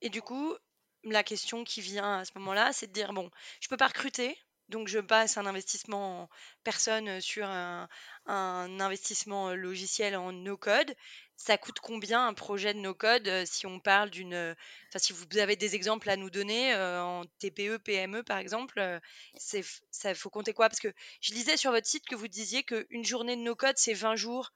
Et 0.02 0.10
du 0.10 0.22
coup, 0.22 0.56
la 1.04 1.24
question 1.24 1.64
qui 1.64 1.82
vient 1.82 2.20
à 2.20 2.26
ce 2.26 2.32
moment-là, 2.36 2.72
c'est 2.74 2.88
de 2.88 2.94
dire 2.94 3.14
bon, 3.14 3.30
je 3.60 3.68
peux 3.68 3.78
pas 3.78 3.88
recruter, 3.88 4.38
donc 4.70 4.88
je 4.88 5.00
passe 5.00 5.38
un 5.38 5.46
investissement 5.46 6.24
en 6.24 6.30
personne 6.64 7.20
sur 7.22 7.48
un, 7.48 7.90
investissement 8.28 9.54
logiciel 9.54 10.16
en 10.16 10.32
no-code. 10.32 10.96
Ça 11.38 11.58
coûte 11.58 11.80
combien 11.82 12.28
un 12.28 12.34
projet 12.34 12.74
de 12.74 12.80
no-code 12.80 13.28
euh, 13.28 13.44
si 13.46 13.66
on 13.66 13.80
parle 13.80 14.10
d'une... 14.10 14.56
Enfin, 14.90 15.00
si 15.00 15.14
vous 15.14 15.26
avez 15.38 15.56
des 15.56 15.74
exemples 15.74 16.10
à 16.10 16.18
nous 16.18 16.30
donner 16.30 16.74
euh, 16.76 17.02
en 17.02 17.24
TPE, 17.40 17.78
PME 17.78 18.24
par 18.24 18.38
exemple, 18.38 18.78
euh, 18.80 19.00
c'est 19.38 19.64
ça 19.90 20.14
faut 20.14 20.30
compter 20.30 20.54
quoi? 20.54 20.70
Parce 20.70 20.82
que 20.82 20.94
je 21.22 21.34
lisais 21.34 21.58
sur 21.58 21.72
votre 21.72 21.88
site 21.88 22.06
que 22.06 22.16
vous 22.16 22.28
disiez 22.28 22.64
qu'une 22.64 23.06
journée 23.06 23.36
de 23.38 23.42
no-code, 23.42 23.78
c'est 23.78 23.94
20 23.94 24.16
jours 24.18 24.52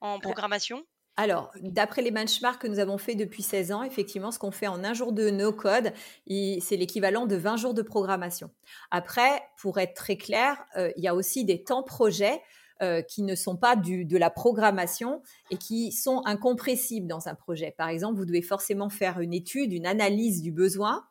en 0.00 0.18
programmation? 0.18 0.84
alors, 1.20 1.50
d'après 1.60 2.00
les 2.00 2.12
benchmarks 2.12 2.62
que 2.62 2.68
nous 2.68 2.78
avons 2.78 2.96
fait 2.96 3.16
depuis 3.16 3.42
16 3.42 3.72
ans, 3.72 3.82
effectivement, 3.82 4.30
ce 4.30 4.38
qu'on 4.38 4.52
fait 4.52 4.68
en 4.68 4.84
un 4.84 4.94
jour 4.94 5.12
de 5.12 5.30
no-code, 5.30 5.92
c'est 6.28 6.76
l'équivalent 6.76 7.26
de 7.26 7.34
20 7.34 7.56
jours 7.56 7.74
de 7.74 7.82
programmation. 7.82 8.52
Après, 8.92 9.42
pour 9.60 9.78
être 9.78 9.94
très 9.94 10.16
clair, 10.16 10.64
euh, 10.76 10.92
il 10.96 11.02
y 11.02 11.08
a 11.08 11.16
aussi 11.16 11.44
des 11.44 11.64
temps 11.64 11.82
projets 11.82 12.40
euh, 12.82 13.02
qui 13.02 13.24
ne 13.24 13.34
sont 13.34 13.56
pas 13.56 13.74
du, 13.74 14.04
de 14.04 14.16
la 14.16 14.30
programmation 14.30 15.20
et 15.50 15.56
qui 15.56 15.90
sont 15.90 16.22
incompressibles 16.24 17.08
dans 17.08 17.26
un 17.26 17.34
projet. 17.34 17.74
Par 17.76 17.88
exemple, 17.88 18.16
vous 18.16 18.24
devez 18.24 18.40
forcément 18.40 18.88
faire 18.88 19.18
une 19.18 19.34
étude, 19.34 19.72
une 19.72 19.86
analyse 19.86 20.40
du 20.40 20.52
besoin 20.52 21.02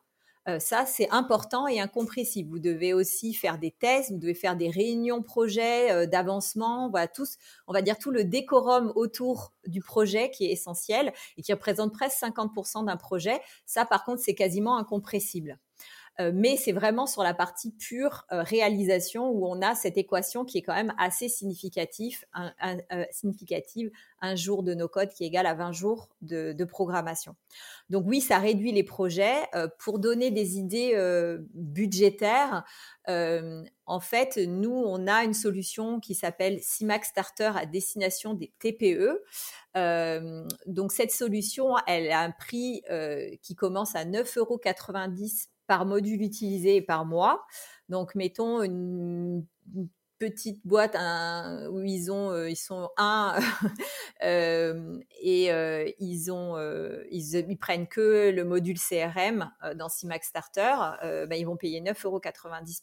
euh, 0.48 0.58
ça, 0.58 0.86
c'est 0.86 1.10
important 1.10 1.66
et 1.68 1.78
incompressible. 1.78 2.50
Vous 2.50 2.58
devez 2.58 2.94
aussi 2.94 3.34
faire 3.34 3.58
des 3.58 3.70
tests, 3.70 4.10
vous 4.12 4.18
devez 4.18 4.34
faire 4.34 4.56
des 4.56 4.70
réunions 4.70 5.22
projets 5.22 5.92
euh, 5.92 6.06
d'avancement, 6.06 6.88
voilà, 6.88 7.06
tous, 7.06 7.36
on 7.66 7.72
va 7.72 7.82
dire 7.82 7.98
tout 7.98 8.10
le 8.10 8.24
décorum 8.24 8.92
autour 8.94 9.52
du 9.66 9.82
projet 9.82 10.30
qui 10.30 10.46
est 10.46 10.52
essentiel 10.52 11.12
et 11.36 11.42
qui 11.42 11.52
représente 11.52 11.92
presque 11.92 12.22
50% 12.22 12.86
d'un 12.86 12.96
projet. 12.96 13.40
Ça, 13.66 13.84
par 13.84 14.04
contre, 14.04 14.22
c'est 14.22 14.34
quasiment 14.34 14.78
incompressible. 14.78 15.58
Euh, 16.20 16.32
mais 16.34 16.56
c'est 16.56 16.72
vraiment 16.72 17.06
sur 17.06 17.22
la 17.22 17.32
partie 17.32 17.70
pure 17.70 18.26
euh, 18.32 18.42
réalisation 18.42 19.30
où 19.30 19.46
on 19.46 19.62
a 19.62 19.76
cette 19.76 19.96
équation 19.96 20.44
qui 20.44 20.58
est 20.58 20.62
quand 20.62 20.74
même 20.74 20.92
assez 20.98 21.28
significative, 21.28 22.24
un, 22.32 22.52
euh, 22.92 23.04
significative, 23.12 23.92
un 24.20 24.34
jour 24.34 24.64
de 24.64 24.74
nos 24.74 24.88
codes 24.88 25.10
qui 25.10 25.22
est 25.22 25.28
égal 25.28 25.46
à 25.46 25.54
20 25.54 25.70
jours 25.70 26.08
de, 26.22 26.64
programmation. 26.64 27.36
Donc 27.88 28.04
oui, 28.06 28.20
ça 28.20 28.38
réduit 28.38 28.72
les 28.72 28.82
projets. 28.82 29.36
pour 29.78 29.98
donner 30.00 30.30
des 30.30 30.58
idées 30.58 30.92
budgétaires, 31.54 32.64
en 33.06 34.00
fait, 34.00 34.36
nous, 34.36 34.74
on 34.74 35.06
a 35.06 35.24
une 35.24 35.34
solution 35.34 36.00
qui 36.00 36.14
s'appelle 36.14 36.58
CIMAX 36.60 37.08
Starter 37.08 37.52
à 37.54 37.64
destination 37.64 38.34
des 38.34 38.52
TPE. 38.58 39.22
donc 40.66 40.92
cette 40.92 41.12
solution, 41.12 41.76
elle 41.86 42.10
a 42.10 42.20
un 42.20 42.32
prix 42.32 42.82
qui 43.40 43.54
commence 43.54 43.94
à 43.94 44.04
9,90 44.04 44.38
euros 44.38 44.60
par 45.68 45.86
module 45.86 46.20
utilisé 46.22 46.82
par 46.82 47.04
mois. 47.04 47.46
Donc, 47.88 48.16
mettons 48.16 48.62
une, 48.62 49.46
petite 50.18 50.66
boîte 50.66 50.96
où 51.70 51.80
ils 51.84 52.10
ont 52.10 52.30
euh, 52.32 52.50
ils 52.50 52.56
sont 52.56 52.90
un 52.96 53.38
euh, 54.24 54.98
et 55.20 55.52
euh, 55.52 55.88
ils 55.98 56.32
ont 56.32 56.56
ils, 57.10 57.56
prennent 57.58 57.86
que 57.86 58.30
le 58.30 58.44
module 58.44 58.78
CRM 58.78 59.50
dans 59.76 59.88
CIMAX 59.88 60.28
Starter 60.28 60.74
ben, 61.02 61.34
ils 61.34 61.44
vont 61.44 61.56
payer 61.56 61.80
9,90 61.80 62.04
euros 62.04 62.20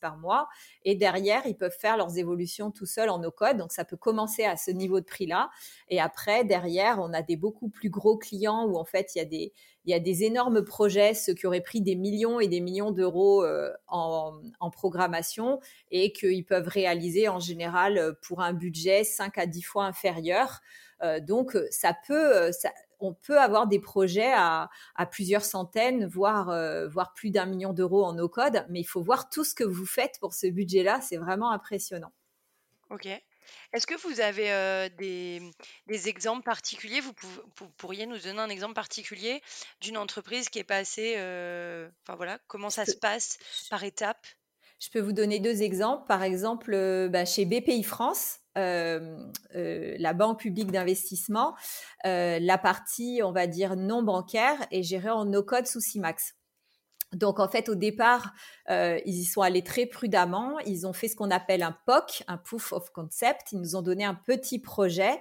par 0.01 0.17
mois. 0.17 0.47
Et 0.83 0.95
derrière 0.95 1.45
ils 1.45 1.57
peuvent 1.57 1.75
faire 1.77 1.97
leurs 1.97 2.17
évolutions 2.17 2.71
tout 2.71 2.85
seuls 2.85 3.09
en 3.09 3.19
no 3.19 3.31
code 3.31 3.57
donc 3.57 3.71
ça 3.71 3.85
peut 3.85 3.97
commencer 3.97 4.45
à 4.45 4.55
ce 4.57 4.71
niveau 4.71 4.99
de 4.99 5.05
prix 5.05 5.25
là 5.25 5.49
et 5.89 5.99
après 5.99 6.43
derrière 6.45 6.99
on 6.99 7.13
a 7.13 7.21
des 7.21 7.35
beaucoup 7.35 7.69
plus 7.69 7.89
gros 7.89 8.17
clients 8.17 8.65
où 8.65 8.77
en 8.77 8.85
fait 8.85 9.11
il 9.15 9.19
y 9.19 9.21
a 9.21 9.25
des 9.25 9.53
il 9.85 9.91
y 9.91 9.93
a 9.93 9.99
des 9.99 10.23
énormes 10.23 10.63
projets, 10.63 11.13
ceux 11.13 11.33
qui 11.33 11.45
auraient 11.45 11.61
pris 11.61 11.81
des 11.81 11.95
millions 11.95 12.39
et 12.39 12.47
des 12.47 12.59
millions 12.59 12.91
d'euros 12.91 13.43
euh, 13.43 13.71
en, 13.87 14.41
programmation 14.71 15.59
et 15.91 16.11
qu'ils 16.11 16.45
peuvent 16.45 16.67
réaliser 16.67 17.29
en 17.29 17.39
général 17.39 17.97
euh, 17.97 18.13
pour 18.21 18.41
un 18.41 18.53
budget 18.53 19.03
5 19.03 19.37
à 19.37 19.45
10 19.45 19.61
fois 19.61 19.85
inférieur. 19.85 20.61
Euh, 21.03 21.19
donc, 21.19 21.57
ça 21.69 21.95
peut, 22.07 22.51
on 22.99 23.13
peut 23.13 23.39
avoir 23.39 23.67
des 23.67 23.79
projets 23.79 24.33
à, 24.33 24.69
plusieurs 25.11 25.45
centaines, 25.45 26.07
voire, 26.07 26.47
voire 26.89 27.13
plus 27.13 27.29
d'un 27.29 27.45
million 27.45 27.73
d'euros 27.73 28.03
en 28.03 28.13
no-code, 28.13 28.65
mais 28.69 28.79
il 28.79 28.85
faut 28.85 29.01
voir 29.01 29.29
tout 29.29 29.43
ce 29.43 29.53
que 29.53 29.63
vous 29.63 29.85
faites 29.85 30.17
pour 30.19 30.33
ce 30.33 30.47
budget-là. 30.47 30.99
C'est 31.01 31.17
vraiment 31.17 31.51
impressionnant. 31.51 32.11
Ok. 32.89 33.07
Est-ce 33.73 33.87
que 33.87 33.95
vous 34.07 34.19
avez 34.21 34.89
des, 34.97 36.09
exemples 36.09 36.43
particuliers? 36.43 37.01
Vous, 37.01 37.13
pourriez 37.77 38.05
nous 38.05 38.17
donner 38.17 38.39
un 38.39 38.49
exemple 38.49 38.73
particulier 38.73 39.41
d'une 39.81 39.97
entreprise 39.97 40.49
qui 40.49 40.59
est 40.59 40.63
passée, 40.63 41.13
enfin 41.15 42.15
voilà, 42.15 42.39
comment 42.47 42.69
ça 42.69 42.85
se 42.85 42.95
passe 42.95 43.37
par 43.69 43.83
étapes? 43.83 44.25
Je 44.79 44.89
peux 44.89 44.99
vous 44.99 45.13
donner 45.13 45.39
deux 45.39 45.61
exemples. 45.61 46.05
Par 46.07 46.23
exemple, 46.23 47.09
bah, 47.09 47.25
chez 47.25 47.45
BPI 47.45 47.83
France, 47.83 48.39
la 48.55 50.13
banque 50.13 50.39
publique 50.39 50.71
d'investissement, 50.71 51.55
la 52.03 52.57
partie, 52.57 53.21
on 53.23 53.31
va 53.31 53.47
dire, 53.47 53.75
non 53.75 54.03
bancaire 54.03 54.57
est 54.71 54.83
gérée 54.83 55.09
en 55.09 55.25
no-code 55.25 55.67
sous 55.67 55.81
CIMAX. 55.81 56.35
Donc 57.15 57.39
en 57.39 57.47
fait, 57.47 57.69
au 57.69 57.75
départ, 57.75 58.33
euh, 58.69 58.99
ils 59.05 59.21
y 59.21 59.25
sont 59.25 59.41
allés 59.41 59.63
très 59.63 59.85
prudemment. 59.85 60.59
Ils 60.59 60.85
ont 60.85 60.93
fait 60.93 61.07
ce 61.07 61.15
qu'on 61.15 61.31
appelle 61.31 61.63
un 61.63 61.75
POC, 61.85 62.23
un 62.27 62.37
Proof 62.37 62.73
of 62.73 62.91
Concept. 62.91 63.53
Ils 63.53 63.59
nous 63.59 63.75
ont 63.75 63.81
donné 63.81 64.03
un 64.03 64.15
petit 64.15 64.59
projet 64.59 65.11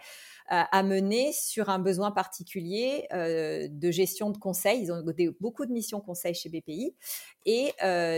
euh, 0.52 0.62
à 0.70 0.82
mener 0.82 1.32
sur 1.32 1.70
un 1.70 1.78
besoin 1.78 2.10
particulier 2.10 3.06
euh, 3.12 3.68
de 3.70 3.90
gestion 3.90 4.30
de 4.30 4.38
conseil. 4.38 4.82
Ils 4.82 4.92
ont 4.92 5.04
beaucoup 5.40 5.66
de 5.66 5.72
missions 5.72 6.00
conseil 6.00 6.34
chez 6.34 6.48
BPI. 6.48 6.96
Et 7.46 7.72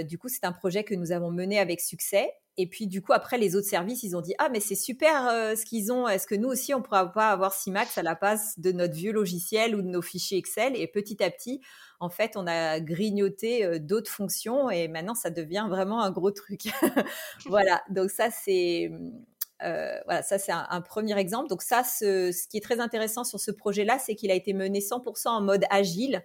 du 0.04 0.18
coup, 0.18 0.28
c'est 0.28 0.44
un 0.44 0.52
projet 0.52 0.82
que 0.82 0.94
nous 0.94 1.12
avons 1.12 1.30
mené 1.30 1.58
avec 1.58 1.80
succès. 1.80 2.32
Et 2.58 2.66
puis 2.66 2.86
du 2.86 3.02
coup, 3.02 3.12
après, 3.12 3.38
les 3.38 3.54
autres 3.54 3.68
services, 3.68 4.02
ils 4.02 4.16
ont 4.16 4.20
dit 4.20 4.34
ah 4.38 4.48
mais 4.50 4.60
c'est 4.60 4.74
super 4.74 5.28
ce 5.56 5.64
qu'ils 5.64 5.92
ont. 5.92 6.08
Est-ce 6.08 6.26
que 6.26 6.34
nous 6.34 6.48
aussi, 6.48 6.72
on 6.74 6.82
pourra 6.82 7.12
pas 7.12 7.30
avoir 7.30 7.52
CIMAX 7.52 7.98
à 7.98 8.02
la 8.02 8.16
place 8.16 8.58
de 8.58 8.72
notre 8.72 8.94
vieux 8.94 9.12
logiciel 9.12 9.74
ou 9.74 9.82
de 9.82 9.88
nos 9.88 10.02
fichiers 10.02 10.38
Excel? 10.38 10.74
Et 10.76 10.86
petit 10.86 11.22
à 11.22 11.30
petit, 11.30 11.60
en 12.00 12.08
fait, 12.08 12.32
on 12.36 12.46
a 12.46 12.80
grignoté 12.80 13.78
d'autres 13.78 14.10
fonctions 14.10 14.70
et 14.70 14.88
maintenant, 14.88 15.14
ça 15.14 15.30
devient 15.30 15.66
vraiment 15.68 16.02
un 16.02 16.10
gros 16.10 16.30
truc. 16.30 16.62
voilà. 17.46 17.82
Donc 17.90 18.10
ça, 18.10 18.30
c'est 18.30 18.90
voilà, 19.60 20.22
ça 20.22 20.38
c'est 20.38 20.52
un, 20.52 20.80
premier 20.80 21.18
exemple. 21.18 21.48
Donc 21.48 21.62
ça, 21.62 21.84
ce, 21.84 22.30
qui 22.48 22.56
est 22.56 22.64
très 22.64 22.80
intéressant 22.80 23.24
sur 23.24 23.40
ce 23.40 23.50
projet-là, 23.50 23.98
c'est 23.98 24.14
qu'il 24.14 24.30
a 24.30 24.34
été 24.34 24.52
mené 24.54 24.80
100% 24.80 25.28
en 25.28 25.40
mode 25.42 25.64
agile, 25.70 26.22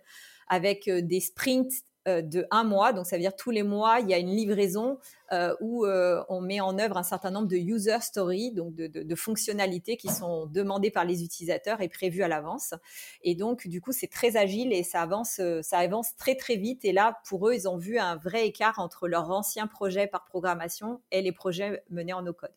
avec 0.48 0.90
des 0.90 1.20
sprints 1.20 1.72
euh, 1.72 1.91
de 2.08 2.48
un 2.52 2.64
mois. 2.64 2.94
Donc, 2.94 3.06
ça 3.06 3.16
veut 3.16 3.22
dire 3.22 3.36
tous 3.36 3.52
les 3.52 3.64
mois, 3.64 4.00
il 4.00 4.10
y 4.10 4.14
a 4.14 4.18
une 4.18 4.36
livraison 4.36 4.98
euh, 5.32 5.56
où 5.62 5.86
euh, 5.86 6.24
on 6.28 6.42
met 6.42 6.60
en 6.60 6.78
œuvre 6.78 6.98
un 6.98 7.04
certain 7.04 7.32
nombre 7.32 7.48
de 7.48 7.56
user 7.56 8.00
stories, 8.02 8.52
donc 8.52 8.76
de, 8.76 9.16
fonctionnalités 9.16 9.96
qui 9.96 10.10
sont 10.10 10.46
demandées 10.46 10.92
par 10.92 11.06
les 11.06 11.24
utilisateurs 11.24 11.82
et 11.82 11.88
prévues 11.88 12.24
à 12.24 12.28
l'avance. 12.28 12.74
Et 13.22 13.36
donc, 13.36 13.68
du 13.68 13.82
coup, 13.82 13.92
c'est 13.92 14.08
très 14.08 14.36
agile 14.36 14.74
et 14.74 14.84
ça 14.84 15.02
avance, 15.02 15.40
ça 15.62 15.78
avance 15.78 16.16
très 16.18 16.36
très 16.36 16.56
vite. 16.56 16.84
Et 16.84 16.92
là, 16.92 17.20
pour 17.28 17.48
eux, 17.48 17.54
ils 17.54 17.68
ont 17.68 17.78
vu 17.78 17.98
un 17.98 18.16
vrai 18.18 18.48
écart 18.48 18.80
entre 18.80 19.08
leurs 19.08 19.32
anciens 19.32 19.68
projets 19.68 20.08
par 20.08 20.26
programmation 20.26 21.02
et 21.12 21.22
les 21.22 21.32
projets 21.32 21.84
menés 21.90 22.14
en 22.14 22.24
no-code. 22.24 22.52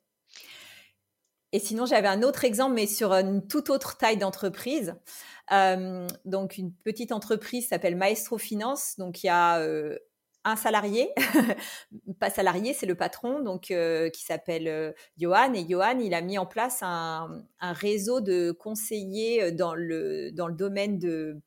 Et 1.54 1.60
sinon, 1.60 1.86
j'avais 1.86 2.08
un 2.08 2.24
autre 2.24 2.44
exemple, 2.44 2.74
mais 2.74 2.88
sur 2.88 3.12
une 3.12 3.46
toute 3.46 3.70
autre 3.70 3.96
taille 3.96 4.16
d'entreprise. 4.16 4.96
Euh, 5.52 6.04
donc, 6.24 6.58
une 6.58 6.72
petite 6.72 7.12
entreprise 7.12 7.68
s'appelle 7.68 7.94
Maestro 7.94 8.38
Finance. 8.38 8.96
Donc, 8.98 9.22
il 9.22 9.28
y 9.28 9.30
a 9.30 9.60
euh, 9.60 9.96
un 10.42 10.56
salarié, 10.56 11.10
pas 12.18 12.30
salarié, 12.30 12.74
c'est 12.74 12.86
le 12.86 12.96
patron, 12.96 13.38
donc 13.38 13.70
euh, 13.70 14.10
qui 14.10 14.24
s'appelle 14.24 14.96
Johan. 15.16 15.52
Et 15.54 15.64
Johan, 15.70 16.00
il 16.00 16.12
a 16.14 16.22
mis 16.22 16.38
en 16.38 16.46
place 16.46 16.80
un, 16.82 17.44
réseau 17.60 18.20
de 18.20 18.50
conseillers 18.50 19.52
dans 19.52 19.76
le, 19.76 20.32
dans 20.32 20.48
le 20.48 20.54
domaine 20.54 20.98
de, 20.98 21.40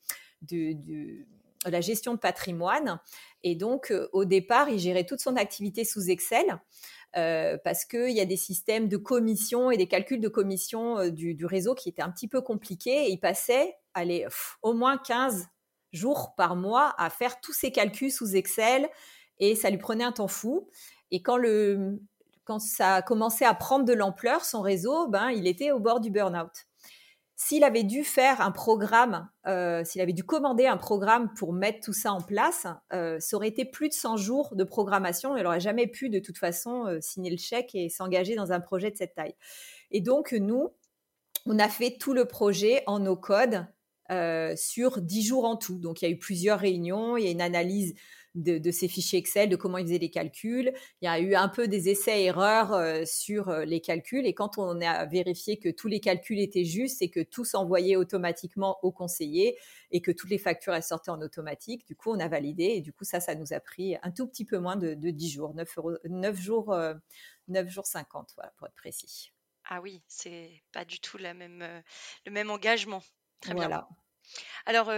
de 0.44 1.26
la 1.66 1.82
gestion 1.82 2.14
de 2.14 2.20
patrimoine. 2.20 3.02
Et 3.44 3.56
donc, 3.56 3.94
au 4.14 4.24
départ, 4.24 4.70
il 4.70 4.80
gérait 4.80 5.06
toute 5.06 5.20
son 5.20 5.36
activité 5.36 5.84
sous 5.84 6.10
Excel. 6.10 6.62
Euh, 7.16 7.58
parce 7.64 7.86
qu'il 7.86 8.12
y 8.12 8.20
a 8.20 8.26
des 8.26 8.38
systèmes 8.38 8.90
de 8.90 8.98
commission 8.98 9.72
et 9.72 9.78
des 9.78 9.88
calculs 9.88 10.20
de 10.20 10.28
commission 10.28 11.00
euh, 11.00 11.10
du, 11.10 11.46
réseau 11.46 11.74
qui 11.74 11.90
étaient 11.90 12.02
un 12.02 12.12
petit 12.12 12.28
peu 12.28 12.42
compliqués. 12.42 13.08
Et 13.08 13.12
il 13.12 13.20
passait 13.20 13.76
allez, 13.94 14.28
au 14.62 14.74
moins 14.74 14.98
15 14.98 15.48
jours 15.94 16.36
par 16.36 16.56
mois 16.56 16.94
à 16.98 17.10
faire 17.10 17.40
tous 17.40 17.54
ces 17.54 17.72
calculs 17.72 18.12
sous 18.12 18.36
Excel 18.36 18.88
et 19.40 19.56
ça 19.56 19.70
lui 19.70 19.78
prenait 19.78 20.04
un 20.04 20.12
temps 20.12 20.28
fou. 20.28 20.70
Et 21.10 21.22
quand, 21.22 21.38
le, 21.38 22.00
quand 22.44 22.60
ça 22.60 22.96
a 22.96 23.02
commencé 23.02 23.46
à 23.46 23.54
prendre 23.54 23.86
de 23.86 23.94
l'ampleur, 23.94 24.44
son 24.44 24.62
réseau, 24.62 25.08
ben, 25.08 25.30
il 25.30 25.48
était 25.48 25.72
au 25.72 25.80
bord 25.80 26.02
du 26.02 26.12
burn-out. 26.12 26.68
S'il 27.40 27.64
avait 27.64 27.84
dû 27.84 28.04
faire 28.04 28.42
un 28.42 28.50
programme, 28.50 29.30
euh, 29.46 29.84
s'il 29.84 30.02
avait 30.02 30.12
dû 30.12 30.24
commander 30.24 30.66
un 30.66 30.76
programme 30.76 31.32
pour 31.36 31.54
mettre 31.54 31.82
tout 31.82 31.94
ça 31.94 32.12
en 32.12 32.20
place, 32.20 32.66
euh, 32.94 33.20
ça 33.20 33.38
aurait 33.38 33.48
été 33.48 33.64
plus 33.64 33.90
de 33.90 33.94
100 33.94 34.18
jours 34.18 34.56
de 34.56 34.64
programmation. 34.64 35.38
Il 35.38 35.44
n'aurait 35.44 35.60
jamais 35.60 35.86
pu 35.86 36.10
de 36.10 36.18
toute 36.18 36.40
façon 36.40 36.88
euh, 36.88 37.00
signer 37.00 37.30
le 37.30 37.38
chèque 37.38 37.76
et 37.76 37.90
s'engager 37.90 38.34
dans 38.34 38.54
un 38.54 38.60
projet 38.60 38.90
de 38.90 38.98
cette 38.98 39.14
taille. 39.14 39.36
Et 39.92 40.02
donc, 40.02 40.32
nous, 40.32 40.70
on 41.46 41.60
a 41.60 41.70
fait 41.70 41.98
tout 42.00 42.14
le 42.14 42.26
projet 42.26 42.82
en 42.88 42.98
no 42.98 43.16
code 43.16 43.68
sur 44.56 45.02
10 45.02 45.22
jours 45.22 45.46
en 45.46 45.58
tout. 45.58 45.78
Donc, 45.78 46.02
il 46.02 46.06
y 46.06 46.08
a 46.08 46.12
eu 46.12 46.18
plusieurs 46.18 46.60
réunions, 46.60 47.18
il 47.18 47.26
y 47.26 47.28
a 47.28 47.32
une 47.32 47.42
analyse 47.42 47.94
de, 48.38 48.72
ces 48.72 48.88
fichiers 48.88 49.20
Excel, 49.20 49.50
de 49.50 49.56
comment 49.56 49.78
ils 49.78 49.86
faisaient 49.86 49.98
les 49.98 50.10
calculs. 50.10 50.74
Il 51.02 51.06
y 51.06 51.08
a 51.08 51.20
eu 51.20 51.36
un 51.36 51.50
peu 51.50 51.68
des 51.68 51.90
essais-erreurs 51.90 52.74
euh, 52.74 53.04
sur 53.06 53.50
euh, 53.50 53.66
les 53.66 53.82
calculs. 53.82 54.26
Et 54.26 54.34
quand 54.34 54.58
on 54.58 54.80
a 54.82 55.06
vérifié 55.06 55.58
que 55.58 55.70
tous 55.70 55.88
les 55.88 56.00
calculs 56.00 56.40
étaient 56.40 56.64
justes 56.64 57.02
et 57.02 57.10
que 57.10 57.22
tout 57.22 57.46
s'envoyait 57.46 57.96
automatiquement 57.96 58.78
au 58.84 58.92
conseiller 58.92 59.58
et 59.92 60.02
que 60.02 60.12
toutes 60.12 60.30
les 60.30 60.38
factures 60.38 60.74
elles 60.74 60.84
sortaient 60.84 61.12
en 61.12 61.22
automatique, 61.22 61.86
du 61.86 61.96
coup, 61.96 62.12
on 62.12 62.20
a 62.20 62.28
validé. 62.28 62.66
Et 62.66 62.82
du 62.82 62.94
coup, 62.94 63.04
ça, 63.04 63.20
ça 63.20 63.36
nous 63.36 63.54
a 63.54 63.60
pris 63.60 63.96
un 64.04 64.12
tout 64.12 64.28
petit 64.28 64.46
peu 64.46 64.60
moins 64.60 64.76
de, 64.76 64.94
10 64.94 65.30
jours, 65.30 65.54
9, 65.54 65.74
jours, 66.42 66.76
9 67.48 67.66
euh, 67.66 67.70
jours 67.70 67.86
50, 67.86 68.34
voilà, 68.36 68.52
pour 68.58 68.68
être 68.68 68.76
précis. 68.76 69.32
Ah 69.70 69.82
oui, 69.82 70.02
c'est 70.08 70.64
pas 70.72 70.86
du 70.86 71.00
tout 71.00 71.18
la 71.18 71.34
même, 71.34 71.66
le 72.26 72.32
même 72.32 72.50
engagement. 72.50 73.04
Très 73.42 73.54
bien. 73.54 73.86
Alors, 74.66 74.92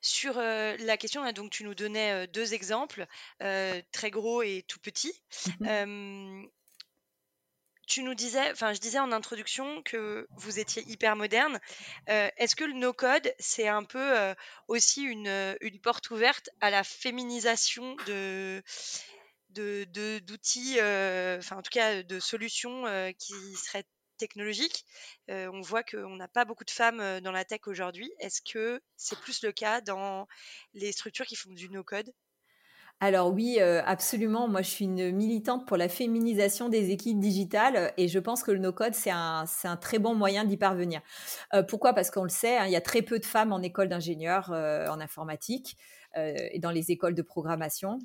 sur 0.00 0.34
la 0.36 0.96
question, 0.96 1.22
hein, 1.22 1.32
donc 1.32 1.50
tu 1.50 1.64
nous 1.64 1.74
donnais 1.74 2.26
deux 2.28 2.54
exemples, 2.54 3.06
très 3.38 4.10
gros 4.10 4.42
et 4.42 4.64
tout 4.66 4.80
petit. 4.80 5.12
Mmh 5.60 6.46
tu 7.90 8.04
nous 8.04 8.14
disais, 8.14 8.52
enfin, 8.52 8.72
je 8.72 8.78
disais 8.78 9.00
en 9.00 9.10
introduction 9.10 9.82
que 9.82 10.28
vous 10.36 10.60
étiez 10.60 10.88
hyper 10.88 11.16
moderne. 11.16 11.58
Est-ce 12.06 12.54
que 12.54 12.64
le 12.64 12.72
no-code, 12.72 13.34
c'est 13.40 13.66
un 13.66 13.82
peu 13.82 14.14
aussi 14.68 15.02
une, 15.02 15.56
une, 15.60 15.80
porte 15.80 16.10
ouverte 16.10 16.50
à 16.60 16.70
la 16.70 16.84
féminisation 16.84 17.96
de 18.06 18.62
d'outils, 19.50 20.76
enfin 20.76 21.56
en 21.56 21.62
tout 21.62 21.72
cas 21.72 22.04
de 22.04 22.20
solutions 22.20 22.84
qui 23.18 23.34
seraient 23.56 23.84
technologique. 24.20 24.84
Euh, 25.30 25.50
on 25.52 25.60
voit 25.60 25.82
qu'on 25.82 26.16
n'a 26.16 26.28
pas 26.28 26.44
beaucoup 26.44 26.64
de 26.64 26.70
femmes 26.70 27.00
euh, 27.00 27.20
dans 27.20 27.32
la 27.32 27.44
tech 27.44 27.60
aujourd'hui. 27.66 28.12
Est-ce 28.20 28.40
que 28.42 28.80
c'est 28.96 29.18
plus 29.18 29.42
le 29.42 29.50
cas 29.50 29.80
dans 29.80 30.28
les 30.74 30.92
structures 30.92 31.26
qui 31.26 31.34
font 31.34 31.52
du 31.52 31.68
no-code? 31.70 32.12
Alors 33.02 33.32
oui, 33.32 33.56
euh, 33.60 33.82
absolument. 33.86 34.46
Moi, 34.46 34.60
je 34.60 34.68
suis 34.68 34.84
une 34.84 35.10
militante 35.10 35.66
pour 35.66 35.78
la 35.78 35.88
féminisation 35.88 36.68
des 36.68 36.90
équipes 36.90 37.18
digitales 37.18 37.94
et 37.96 38.08
je 38.08 38.18
pense 38.18 38.42
que 38.42 38.50
le 38.50 38.58
no-code, 38.58 38.94
c'est 38.94 39.10
un, 39.10 39.46
très 39.80 39.98
bon 39.98 40.14
moyen 40.14 40.44
d'y 40.44 40.58
parvenir. 40.58 41.00
pourquoi? 41.68 41.94
Parce 41.94 42.10
qu'on 42.10 42.24
le 42.24 42.28
sait, 42.28 42.58
hein, 42.58 42.66
il 42.66 42.72
y 42.72 42.76
a 42.76 42.82
très 42.82 43.00
peu 43.00 43.18
de 43.18 43.24
femmes 43.24 43.54
en 43.54 43.62
école 43.62 43.88
d'ingénieur 43.88 44.50
en 44.50 45.00
informatique 45.00 45.78
et 46.14 46.58
dans 46.58 46.72
les 46.72 46.90
écoles 46.90 47.14
de 47.14 47.22
programmation 47.22 47.98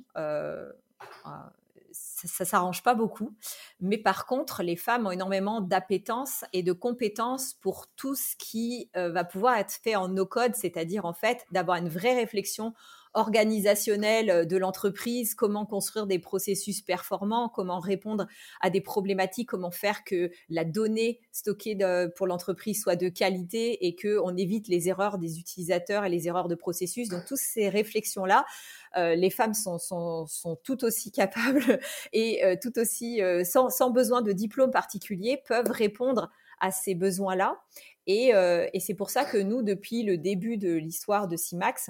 ça, 1.95 2.45
s'arrange 2.45 2.83
pas 2.83 2.93
beaucoup. 2.95 3.35
Mais 3.79 3.97
par 3.97 4.25
contre, 4.25 4.63
les 4.63 4.75
femmes 4.75 5.07
ont 5.07 5.11
énormément 5.11 5.61
d'appétence 5.61 6.43
et 6.53 6.63
de 6.63 6.71
compétences 6.73 7.53
pour 7.53 7.87
tout 7.95 8.15
ce 8.15 8.35
qui 8.37 8.89
euh, 8.95 9.11
va 9.11 9.23
pouvoir 9.23 9.57
être 9.57 9.73
fait 9.73 9.95
en 9.95 10.07
no-code, 10.07 10.55
c'est-à-dire 10.55 11.05
en 11.05 11.13
fait 11.13 11.45
d'avoir 11.51 11.77
une 11.77 11.89
vraie 11.89 12.15
réflexion 12.15 12.73
organisationnelle 13.15 14.29
euh, 14.29 14.45
de 14.45 14.57
l'entreprise, 14.57 15.33
comment 15.33 15.65
construire 15.65 16.05
des 16.05 16.19
processus 16.19 16.81
performants, 16.81 17.49
comment 17.49 17.79
répondre 17.79 18.27
à 18.61 18.69
des 18.69 18.81
problématiques, 18.81 19.49
comment 19.49 19.71
faire 19.71 20.03
que 20.03 20.29
la 20.49 20.63
donnée 20.65 21.19
stockée 21.31 21.77
pour 22.15 22.27
l'entreprise 22.27 22.81
soit 22.81 22.95
de 22.95 23.09
qualité 23.09 23.87
et 23.87 23.95
qu'on 23.95 24.35
évite 24.37 24.67
les 24.67 24.89
erreurs 24.89 25.17
des 25.17 25.39
utilisateurs 25.39 26.05
et 26.05 26.09
les 26.09 26.27
erreurs 26.27 26.47
de 26.47 26.55
processus. 26.55 27.09
Donc, 27.09 27.25
toutes 27.25 27.37
ces 27.37 27.69
réflexions-là, 27.69 28.45
euh, 28.97 29.15
les 29.15 29.29
femmes 29.29 29.53
sont, 29.53 30.27
tout 30.63 30.83
aussi 30.83 31.11
capables 31.11 31.79
et 32.13 32.43
euh, 32.43 32.55
tout 32.61 32.77
aussi, 32.77 33.21
sans, 33.43 33.69
sans, 33.69 33.89
besoin 33.89 34.21
de 34.21 34.31
diplôme 34.33 34.71
particulier, 34.71 35.41
peuvent 35.47 35.71
répondre 35.71 36.29
à 36.59 36.71
ces 36.71 36.95
besoins-là. 36.95 37.59
Et, 38.07 38.31
et 38.73 38.79
c'est 38.79 38.93
pour 38.93 39.09
ça 39.09 39.25
que 39.25 39.37
nous, 39.37 39.63
depuis 39.63 40.03
le 40.03 40.17
début 40.17 40.57
de 40.57 40.73
l'histoire 40.73 41.27
de 41.27 41.35
CIMAX, 41.35 41.89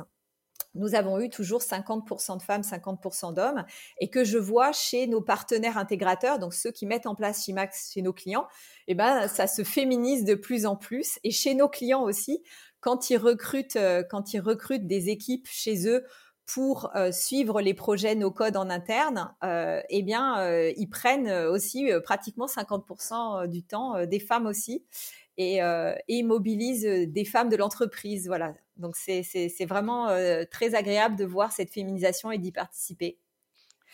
nous 0.75 0.95
avons 0.95 1.19
eu 1.19 1.29
toujours 1.29 1.61
50% 1.61 2.37
de 2.37 2.41
femmes, 2.41 2.61
50% 2.61 3.33
d'hommes, 3.33 3.65
et 3.99 4.09
que 4.09 4.23
je 4.23 4.37
vois 4.37 4.71
chez 4.71 5.07
nos 5.07 5.21
partenaires 5.21 5.77
intégrateurs, 5.77 6.39
donc 6.39 6.53
ceux 6.53 6.71
qui 6.71 6.85
mettent 6.85 7.07
en 7.07 7.15
place 7.15 7.43
Chimax 7.45 7.91
chez 7.93 8.01
nos 8.01 8.13
clients, 8.13 8.47
eh 8.87 8.95
ben, 8.95 9.27
ça 9.27 9.47
se 9.47 9.63
féminise 9.63 10.25
de 10.25 10.35
plus 10.35 10.65
en 10.65 10.75
plus. 10.75 11.19
Et 11.23 11.31
chez 11.31 11.55
nos 11.55 11.69
clients 11.69 12.03
aussi, 12.03 12.43
quand 12.85 13.09
ils 13.09 13.17
recrutent, 13.17 13.77
euh, 13.77 14.03
quand 14.07 14.33
ils 14.33 14.39
recrutent 14.39 14.85
des 14.85 15.09
équipes 15.09 15.47
chez 15.47 15.87
eux 15.87 16.05
pour 16.45 16.95
euh, 16.95 17.11
suivre 17.11 17.59
les 17.59 17.73
projets 17.73 18.13
no 18.13 18.29
code 18.29 18.57
en 18.57 18.69
interne, 18.69 19.33
euh, 19.43 19.81
eh 19.89 20.03
bien, 20.03 20.47
ils 20.77 20.87
prennent 20.87 21.31
aussi 21.31 21.89
pratiquement 22.03 22.45
50% 22.45 23.47
du 23.47 23.63
temps 23.63 24.05
des 24.05 24.19
femmes 24.19 24.45
aussi. 24.45 24.85
Et, 25.37 25.55
et, 25.55 25.95
ils 26.07 26.23
mobilisent 26.23 26.85
des 26.85 27.25
femmes 27.25 27.49
de 27.49 27.55
l'entreprise. 27.55 28.27
Voilà, 28.27 28.53
donc 28.77 28.95
c'est 28.95 29.65
vraiment 29.65 30.09
euh, 30.09 30.43
très 30.49 30.75
agréable 30.75 31.15
de 31.15 31.25
voir 31.25 31.51
cette 31.51 31.71
féminisation 31.71 32.31
et 32.31 32.37
d'y 32.37 32.51
participer. 32.51 33.19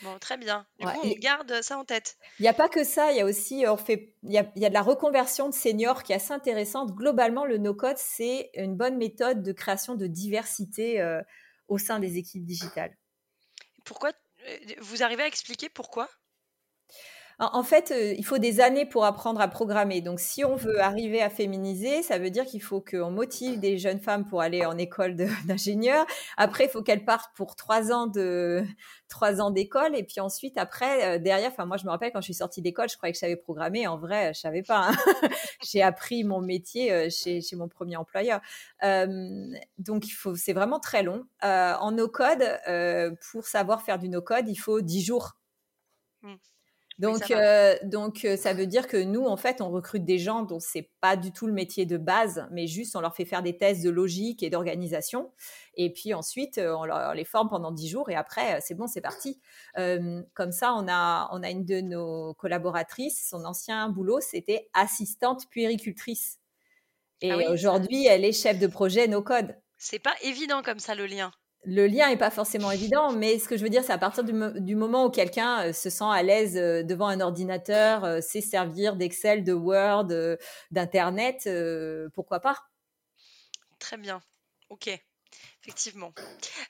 Bon, 0.04 0.18
très 0.18 0.38
bien. 0.38 0.66
Du 0.80 0.88
coup, 0.88 1.00
on 1.04 1.12
garde 1.20 1.62
ça 1.62 1.78
en 1.78 1.86
tête. 1.86 2.18
Il 2.40 2.44
n'y 2.44 2.48
a 2.48 2.54
pas 2.54 2.70
que 2.70 2.84
ça, 2.84 3.12
il 3.12 3.18
y 3.18 3.22
a 3.22 3.26
aussi, 3.26 3.66
on 3.68 3.78
fait, 3.78 4.16
il 4.24 4.32
y 4.32 4.38
a, 4.40 4.52
y 4.56 4.66
a, 4.66 4.70
de 4.70 4.74
la 4.74 4.82
reconversion 4.82 5.48
de 5.48 5.54
seniors 5.54 6.02
qui 6.02 6.12
est 6.12 6.16
assez 6.16 6.34
intéressante. 6.34 6.96
Globalement, 6.96 7.46
le 7.46 7.58
no-code, 7.58 7.98
c'est 7.98 8.50
une 8.56 8.76
bonne 8.76 8.98
méthode 8.98 9.44
de 9.44 9.52
création 9.52 9.94
de 9.96 10.08
diversité 10.08 11.00
euh, 11.02 11.22
au 11.68 11.78
sein 11.78 12.00
des 12.00 12.18
équipes 12.18 12.46
digitales. 12.46 12.98
Pourquoi 13.86 14.12
euh, 14.48 14.58
Vous 14.80 15.04
arrivez 15.04 15.24
à 15.24 15.28
expliquer 15.28 15.70
pourquoi? 15.70 16.10
En 17.42 17.64
fait, 17.64 17.90
euh, 17.90 18.14
il 18.16 18.24
faut 18.24 18.38
des 18.38 18.62
années 18.62 18.86
pour 18.86 19.04
apprendre 19.04 19.42
à 19.42 19.48
programmer. 19.48 20.02
Donc, 20.02 20.20
si 20.20 20.46
on 20.46 20.56
veut 20.56 20.80
arriver 20.80 21.24
à 21.24 21.30
féminiser, 21.32 22.04
ça 22.04 22.20
veut 22.20 22.30
dire 22.30 22.46
qu'il 22.46 22.62
faut 22.62 22.82
qu'on 22.82 23.10
motive 23.10 23.60
des 23.60 23.80
jeunes 23.80 24.00
femmes 24.00 24.28
pour 24.28 24.42
aller 24.42 24.64
en 24.64 24.78
école 24.78 25.16
d'ingénieur. 25.48 26.06
Après, 26.38 26.66
il 26.66 26.70
faut 26.70 26.84
qu'elles 26.84 27.04
partent 27.04 27.36
pour 27.36 27.56
trois 27.56 27.92
ans 27.92 28.06
de 28.06 28.64
trois 29.10 29.42
ans 29.42 29.50
d'école. 29.50 29.96
Et 29.96 30.04
puis 30.04 30.20
ensuite, 30.20 30.56
après, 30.60 31.16
euh, 31.16 31.20
derrière, 31.20 31.50
enfin, 31.50 31.66
moi, 31.66 31.78
je 31.78 31.86
me 31.86 31.90
rappelle 31.90 32.12
quand 32.12 32.22
je 32.22 32.26
suis 32.26 32.36
sortie 32.36 32.62
d'école, 32.62 32.90
je 32.90 32.98
croyais 32.98 33.12
que 33.12 33.18
je 33.18 33.22
savais 33.22 33.36
programmer. 33.36 33.88
En 33.88 33.98
vrai, 33.98 34.36
je 34.36 34.40
savais 34.40 34.62
pas. 34.62 34.90
Hein. 34.90 34.96
J'ai 35.64 35.82
appris 35.82 36.24
mon 36.24 36.42
métier 36.42 36.92
euh, 36.92 37.10
chez, 37.10 37.42
mon 37.56 37.68
premier 37.68 37.96
employeur. 37.96 38.40
donc, 39.80 40.08
il 40.08 40.12
faut, 40.12 40.36
c'est 40.36 40.54
vraiment 40.54 40.80
très 40.80 41.02
long. 41.02 41.26
en 41.42 41.92
no-code, 41.92 42.44
pour 43.32 43.48
savoir 43.48 43.82
faire 43.82 43.98
du 43.98 44.10
no-code, 44.10 44.48
il 44.48 44.58
faut 44.58 44.82
dix 44.82 45.04
jours. 45.04 45.38
Mmh. 46.22 46.36
Donc, 47.00 47.32
euh, 47.32 47.76
donc 47.84 48.26
euh, 48.26 48.38
ça 48.38 48.54
veut 48.54 48.68
dire 48.68 48.88
que 48.88 48.98
nous, 48.98 49.26
en 49.26 49.38
fait, 49.38 49.62
on 49.62 49.70
recrute 49.70 50.06
des 50.06 50.20
gens 50.20 50.44
dont 50.44 50.60
c'est 50.60 50.90
pas 51.00 51.16
du 51.16 51.32
tout 51.32 51.48
le 51.48 51.54
métier 51.54 51.86
de 51.86 51.98
base, 51.98 52.48
mais 52.52 52.68
juste 52.68 52.96
on 52.96 53.02
leur 53.02 53.16
fait 53.16 53.26
faire 53.26 53.42
des 53.42 53.58
tests 53.58 53.84
de 53.84 53.90
logique 53.90 54.44
et 54.44 54.50
d'organisation. 54.50 55.32
Et 55.76 55.92
puis 55.92 56.14
ensuite, 56.14 56.58
euh, 56.58 56.76
on, 56.76 56.86
leur, 56.86 57.14
les 57.14 57.24
forme 57.24 57.50
pendant 57.50 57.72
dix 57.72 57.90
jours 57.90 58.10
et 58.10 58.16
après, 58.16 58.60
c'est 58.62 58.76
bon, 58.76 58.88
c'est 58.88 59.02
parti. 59.02 59.40
comme 59.76 60.52
ça, 60.52 60.74
on 60.74 60.88
a, 60.88 61.30
on 61.32 61.42
a 61.44 61.50
une 61.50 61.66
de 61.66 61.82
nos 61.82 62.34
collaboratrices, 62.36 63.28
son 63.30 63.46
ancien 63.46 63.90
boulot, 63.90 64.20
c'était 64.20 64.70
assistante 64.74 65.50
puéricultrice. 65.50 66.40
Et 67.22 67.32
ah 67.32 67.52
aujourd'hui, 67.52 68.08
elle 68.08 68.26
est 68.26 68.34
chef 68.34 68.60
de 68.60 68.68
projet 68.68 69.08
No 69.08 69.22
Code. 69.22 69.56
C'est 69.78 70.00
pas 70.00 70.16
évident 70.24 70.62
comme 70.62 70.80
ça 70.80 70.96
le 70.96 71.06
lien 71.06 71.32
le 71.64 71.88
lien 71.88 72.10
n'est 72.10 72.18
pas 72.18 72.32
forcément 72.32 72.72
évident, 72.72 73.12
mais 73.12 73.38
ce 73.38 73.48
que 73.48 73.56
je 73.56 73.64
veux 73.64 73.70
dire, 73.70 73.84
c'est 73.84 73.94
à 73.94 73.98
partir 73.98 74.24
du, 74.24 74.76
moment 74.76 75.06
où 75.06 75.10
quelqu'un 75.10 75.68
euh, 75.68 75.74
se 75.74 75.90
sent 75.90 76.10
à 76.10 76.24
l'aise 76.24 76.58
euh, 76.58 76.84
devant 76.84 77.08
un 77.08 77.20
ordinateur, 77.20 78.04
euh, 78.04 78.22
sait 78.22 78.42
servir 78.42 78.96
d'Excel, 78.96 79.44
de 79.44 79.54
Word, 79.54 80.08
d'Internet, 80.72 81.48
pourquoi 82.14 82.40
pas? 82.40 82.58
Très 83.80 83.98
bien. 83.98 84.22
Ok. 84.70 84.90
Effectivement. 85.64 86.14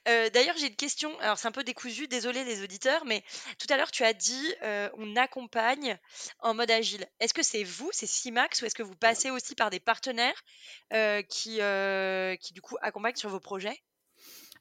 D'ailleurs, 0.05 0.55
j'ai 0.57 0.67
une 0.67 0.75
question. 0.75 1.17
Alors, 1.19 1.37
c'est 1.37 1.47
un 1.47 1.51
peu 1.51 1.63
décousu, 1.63 2.07
désolé 2.07 2.43
les 2.43 2.61
auditeurs, 2.61 3.05
mais 3.05 3.23
tout 3.57 3.67
à 3.69 3.77
l'heure, 3.77 3.91
tu 3.91 4.03
as 4.03 4.13
dit 4.13 4.53
on 4.97 5.15
accompagne 5.15 5.97
en 6.39 6.53
mode 6.53 6.69
agile. 6.69 7.07
Est-ce 7.19 7.33
que 7.33 7.43
c'est 7.43 7.63
vous, 7.63 7.89
c'est 7.93 8.07
CIMAX, 8.07 8.61
ou 8.61 8.65
est-ce 8.65 8.75
que 8.75 8.83
vous 8.83 8.95
passez 8.95 9.29
aussi 9.29 9.55
par 9.55 9.69
des 9.69 9.79
partenaires 9.79 10.43
qui, 11.29 11.59
qui, 12.39 12.53
du 12.53 12.61
coup, 12.61 12.77
accompagnent 12.81 13.15
sur 13.15 13.29
vos 13.29 13.39
projets? 13.39 13.81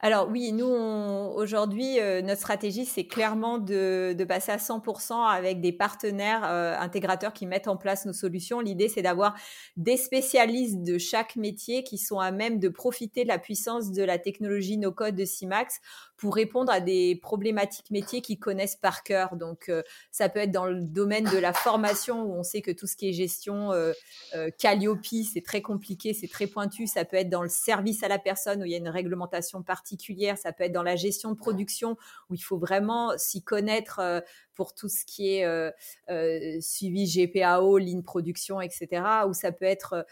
Alors 0.02 0.28
oui, 0.30 0.52
nous, 0.52 0.64
aujourd'hui, 0.66 2.00
euh, 2.00 2.22
notre 2.22 2.40
stratégie, 2.40 2.86
c'est 2.86 3.04
clairement 3.04 3.58
de, 3.58 4.16
passer 4.26 4.50
à 4.50 4.56
100% 4.56 5.26
avec 5.26 5.60
des 5.60 5.72
partenaires 5.72 6.42
euh, 6.44 6.74
intégrateurs 6.78 7.34
qui 7.34 7.44
mettent 7.44 7.68
en 7.68 7.76
place 7.76 8.06
nos 8.06 8.14
solutions. 8.14 8.60
L'idée, 8.60 8.88
c'est 8.88 9.02
d'avoir 9.02 9.34
des 9.76 9.98
spécialistes 9.98 10.82
de 10.82 10.96
chaque 10.96 11.36
métier 11.36 11.84
qui 11.84 11.98
sont 11.98 12.18
à 12.18 12.30
même 12.30 12.58
de 12.58 12.70
profiter 12.70 13.24
de 13.24 13.28
la 13.28 13.38
puissance 13.38 13.92
de 13.92 14.02
la 14.02 14.18
technologie 14.18 14.78
no-code 14.78 15.16
de 15.16 15.24
CIMAX 15.26 15.80
pour 16.16 16.34
répondre 16.34 16.72
à 16.72 16.80
des 16.80 17.18
problématiques 17.20 17.90
métiers 17.90 18.22
qu'ils 18.22 18.38
connaissent 18.38 18.76
par 18.76 19.02
cœur. 19.02 19.36
Donc, 19.36 19.68
euh, 19.68 19.82
ça 20.10 20.30
peut 20.30 20.40
être 20.40 20.52
dans 20.52 20.66
le 20.66 20.80
domaine 20.80 21.24
de 21.24 21.38
la 21.38 21.52
formation 21.52 22.22
où 22.22 22.32
on 22.32 22.42
sait 22.42 22.62
que 22.62 22.70
tout 22.70 22.86
ce 22.86 22.96
qui 22.96 23.10
est 23.10 23.12
gestion 23.12 23.70
Calliope, 24.58 25.04
c'est 25.30 25.44
très 25.44 25.60
compliqué, 25.60 26.14
c'est 26.14 26.28
très 26.28 26.46
pointu. 26.46 26.86
Ça 26.86 27.04
peut 27.04 27.16
être 27.16 27.28
dans 27.28 27.42
le 27.42 27.48
service 27.50 28.02
à 28.02 28.08
la 28.08 28.18
personne 28.18 28.62
où 28.62 28.64
il 28.64 28.72
y 28.72 28.74
a 28.74 28.78
une 28.78 28.88
réglementation 28.88 29.62
particulière 29.62 29.89
ça 30.36 30.52
peut 30.52 30.64
être 30.64 30.72
dans 30.72 30.82
la 30.82 30.96
gestion 30.96 31.30
de 31.30 31.36
production 31.36 31.96
où 32.28 32.34
il 32.34 32.40
faut 32.40 32.58
vraiment 32.58 33.16
s'y 33.16 33.42
connaître 33.42 33.98
euh, 33.98 34.20
pour 34.54 34.74
tout 34.74 34.88
ce 34.88 35.04
qui 35.04 35.34
est 35.34 35.44
euh, 35.44 35.70
euh, 36.10 36.58
suivi 36.60 37.06
GPAO, 37.06 37.78
ligne 37.78 38.02
production, 38.02 38.60
etc. 38.60 39.02
Ou 39.28 39.32
ça 39.32 39.52
peut 39.52 39.64
être 39.64 40.06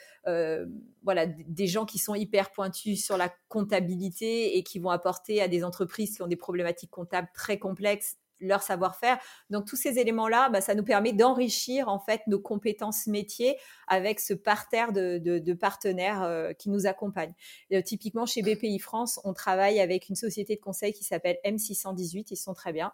voilà 1.03 1.27
des 1.27 1.67
gens 1.67 1.87
qui 1.87 1.99
sont 1.99 2.15
hyper 2.15 2.51
pointus 2.51 3.05
sur 3.05 3.17
la 3.17 3.33
comptabilité 3.49 4.59
et 4.59 4.63
qui 4.63 4.79
vont 4.79 4.91
apporter 4.91 5.41
à 5.41 5.49
des 5.49 5.65
entreprises 5.65 6.17
qui 6.17 6.23
ont 6.23 6.27
des 6.27 6.37
problématiques 6.37 6.91
comptables 6.91 7.29
très 7.35 7.59
complexes 7.59 8.17
leur 8.41 8.63
savoir-faire. 8.63 9.19
Donc 9.51 9.67
tous 9.67 9.77
ces 9.77 9.99
éléments-là, 9.99 10.49
bah, 10.51 10.61
ça 10.61 10.75
nous 10.75 10.85
permet 10.85 11.13
d'enrichir 11.13 11.89
en 11.89 11.99
fait 11.99 12.23
nos 12.27 12.41
compétences 12.41 13.07
métiers 13.07 13.59
avec 13.87 14.21
ce 14.21 14.35
parterre 14.35 14.93
de, 14.93 15.53
partenaires 15.55 16.23
euh, 16.23 16.53
qui 16.53 16.71
nous 16.71 16.87
accompagnent. 16.87 17.35
Euh, 17.73 17.83
typiquement 17.83 18.27
chez 18.27 18.43
BPI 18.43 18.79
France, 18.79 19.21
on 19.25 19.33
travaille 19.33 19.81
avec 19.81 20.09
une 20.09 20.17
société 20.17 20.57
de 20.57 20.61
conseil 20.61 20.93
qui 20.93 21.05
s'appelle 21.05 21.39
M618. 21.45 22.29
Ils 22.31 22.37
sont 22.37 22.55
très 22.55 22.73
bien, 22.73 22.93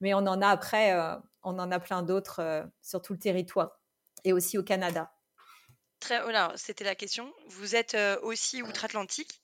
mais 0.00 0.14
on 0.14 0.18
en 0.18 0.40
a 0.40 0.48
après, 0.48 0.92
euh, 0.92 1.16
on 1.42 1.58
en 1.58 1.70
a 1.70 1.80
plein 1.80 2.02
d'autres 2.02 2.68
sur 2.82 3.02
tout 3.02 3.12
le 3.12 3.18
territoire 3.18 3.80
et 4.24 4.32
aussi 4.32 4.58
au 4.58 4.62
Canada. 4.62 5.12
Très, 6.00 6.22
voilà, 6.22 6.52
c'était 6.56 6.84
la 6.84 6.94
question. 6.94 7.32
Vous 7.48 7.74
êtes 7.74 7.96
aussi 8.22 8.62
outre-Atlantique? 8.62 9.40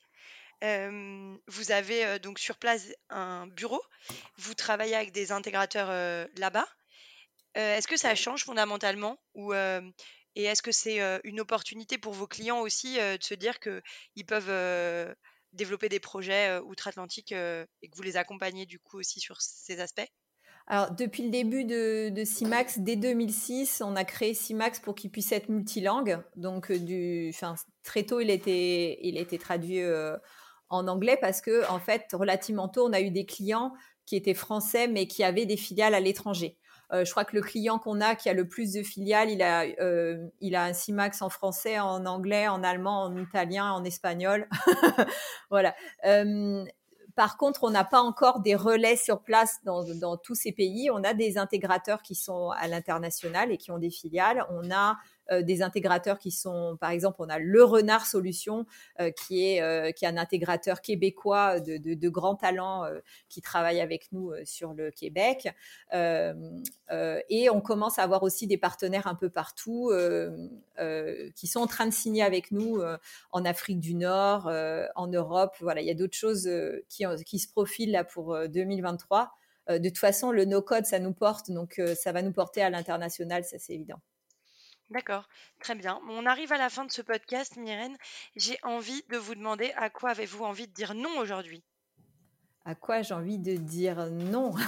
Vous 0.62 1.72
avez 1.72 2.18
donc 2.20 2.38
sur 2.38 2.56
place 2.56 2.86
un 3.10 3.46
bureau. 3.46 3.82
Vous 4.36 4.54
travaillez 4.54 4.94
avec 4.94 5.12
des 5.12 5.32
intégrateurs 5.32 5.88
là-bas. 6.36 6.66
est-ce 7.54 7.88
que 7.88 7.96
ça 7.96 8.14
change 8.14 8.44
fondamentalement 8.44 9.18
ou 9.34 9.52
et 9.54 10.44
est-ce 10.44 10.62
que 10.62 10.72
c'est 10.72 11.00
une 11.24 11.40
opportunité 11.40 11.98
pour 11.98 12.12
vos 12.12 12.26
clients 12.26 12.60
aussi 12.60 12.96
de 12.96 13.22
se 13.22 13.34
dire 13.34 13.60
qu'ils 13.60 14.26
peuvent 14.26 15.14
développer 15.52 15.88
des 15.88 16.00
projets 16.00 16.58
outre-Atlantique 16.58 17.32
et 17.32 17.88
que 17.88 17.96
vous 17.96 18.02
les 18.02 18.16
accompagnez 18.16 18.66
du 18.66 18.78
coup 18.78 18.98
aussi 18.98 19.20
sur 19.20 19.40
ces 19.40 19.80
aspects? 19.80 20.08
Alors, 20.66 20.92
depuis 20.92 21.22
le 21.22 21.28
début 21.28 21.64
de, 21.64 22.08
de, 22.08 22.24
CIMAX, 22.24 22.78
dès 22.78 22.96
2006, 22.96 23.82
on 23.84 23.96
a 23.96 24.04
créé 24.04 24.32
CIMAX 24.32 24.80
pour 24.80 24.94
qu'il 24.94 25.10
puisse 25.10 25.30
être 25.32 25.50
multilingue. 25.50 26.18
Donc, 26.36 26.72
du, 26.72 27.34
très 27.82 28.04
tôt, 28.04 28.20
il 28.20 28.30
a 28.30 28.32
été, 28.32 29.06
il 29.06 29.18
a 29.18 29.38
traduit 29.38 29.82
en 30.74 30.88
anglais 30.88 31.18
parce 31.20 31.40
que, 31.40 31.68
en 31.70 31.78
fait, 31.78 32.06
relativement 32.12 32.68
tôt, 32.68 32.86
on 32.88 32.92
a 32.92 33.00
eu 33.00 33.10
des 33.10 33.26
clients 33.26 33.72
qui 34.06 34.16
étaient 34.16 34.34
français 34.34 34.88
mais 34.88 35.06
qui 35.06 35.24
avaient 35.24 35.46
des 35.46 35.56
filiales 35.56 35.94
à 35.94 36.00
l'étranger. 36.00 36.58
Euh, 36.92 37.04
je 37.04 37.10
crois 37.10 37.24
que 37.24 37.34
le 37.34 37.42
client 37.42 37.78
qu'on 37.78 38.00
a 38.00 38.14
qui 38.14 38.28
a 38.28 38.34
le 38.34 38.46
plus 38.46 38.72
de 38.72 38.82
filiales, 38.82 39.30
il 39.30 39.42
a, 39.42 39.64
euh, 39.80 40.28
il 40.40 40.54
a 40.54 40.64
un 40.64 40.72
CIMAX 40.72 41.22
en 41.22 41.30
français, 41.30 41.78
en 41.78 42.04
anglais, 42.06 42.46
en 42.48 42.62
allemand, 42.62 43.04
en 43.04 43.16
italien, 43.16 43.72
en 43.72 43.84
espagnol. 43.84 44.48
voilà. 45.50 45.74
Euh, 46.04 46.64
par 47.16 47.36
contre, 47.36 47.64
on 47.64 47.70
n'a 47.70 47.84
pas 47.84 48.00
encore 48.00 48.40
des 48.40 48.54
relais 48.54 48.96
sur 48.96 49.22
place 49.22 49.58
dans, 49.64 49.84
dans, 49.94 50.16
tous 50.16 50.34
ces 50.34 50.52
pays. 50.52 50.90
On 50.90 51.02
a 51.04 51.14
des 51.14 51.38
intégrateurs 51.38 52.02
qui 52.02 52.14
sont 52.14 52.50
à 52.50 52.66
l'international 52.66 53.52
et 53.52 53.56
qui 53.56 53.70
ont 53.70 53.78
des 53.78 53.90
filiales. 53.90 54.44
On 54.50 54.70
a 54.70 54.96
euh, 55.30 55.42
des 55.42 55.62
intégrateurs 55.62 56.18
qui 56.18 56.30
sont, 56.30 56.76
par 56.80 56.90
exemple, 56.90 57.16
on 57.20 57.28
a 57.28 57.38
Le 57.38 57.64
Renard 57.64 58.06
Solutions, 58.06 58.66
euh, 59.00 59.10
qui, 59.10 59.46
est, 59.46 59.62
euh, 59.62 59.90
qui 59.90 60.04
est 60.04 60.08
un 60.08 60.16
intégrateur 60.16 60.82
québécois 60.82 61.60
de, 61.60 61.78
de, 61.78 61.94
de 61.94 62.08
grands 62.08 62.34
talents 62.34 62.84
qui 63.28 63.40
travaille 63.40 63.80
avec 63.80 64.12
nous 64.12 64.32
sur 64.44 64.74
le 64.74 64.90
Québec. 64.90 65.48
et 65.92 67.50
on 67.50 67.60
commence 67.60 67.98
à 67.98 68.02
avoir 68.02 68.22
aussi 68.22 68.46
des 68.46 68.58
partenaires 68.58 69.06
un 69.06 69.14
peu 69.14 69.30
partout 69.30 69.92
qui 71.34 71.46
sont 71.46 71.60
en 71.60 71.66
train 71.66 71.86
de 71.86 71.92
signer 71.92 72.22
avec 72.22 72.50
nous 72.50 72.80
en 73.32 73.44
Afrique 73.44 73.80
du 73.80 73.94
Nord, 73.94 74.50
en 74.94 75.06
Europe. 75.06 75.54
Voilà, 75.60 75.80
il 75.80 75.86
y 75.86 75.90
a 75.90 75.94
d'autres 75.94 76.16
choses 76.16 76.48
qui, 76.88 77.04
qui 77.24 77.38
se 77.38 77.48
profilent 77.48 77.92
là 77.92 78.04
pour 78.04 78.36
2023. 78.48 79.30
de 79.70 79.88
toute 79.88 79.98
façon, 79.98 80.30
le 80.30 80.44
no-code, 80.44 80.86
ça 80.86 80.98
nous 80.98 81.14
porte, 81.14 81.50
donc 81.50 81.80
ça 81.96 82.12
va 82.12 82.22
nous 82.22 82.32
porter 82.32 82.62
à 82.62 82.70
l'international, 82.70 83.44
ça 83.44 83.58
c'est 83.58 83.74
évident. 83.74 84.00
D'accord, 84.90 85.28
très 85.60 85.74
bien. 85.74 86.00
On 86.08 86.26
arrive 86.26 86.52
à 86.52 86.58
la 86.58 86.68
fin 86.68 86.84
de 86.84 86.92
ce 86.92 87.02
podcast, 87.02 87.56
Myrène. 87.56 87.96
J'ai 88.36 88.58
envie 88.62 89.02
de 89.10 89.16
vous 89.16 89.34
demander 89.34 89.72
à 89.76 89.90
quoi 89.90 90.10
avez-vous 90.10 90.44
envie 90.44 90.68
de 90.68 90.72
dire 90.72 90.94
non 90.94 91.18
aujourd'hui? 91.18 91.64
À 92.66 92.74
quoi 92.74 93.02
j'ai 93.02 93.12
envie 93.12 93.38
de 93.38 93.56
dire 93.56 94.06
non? 94.10 94.54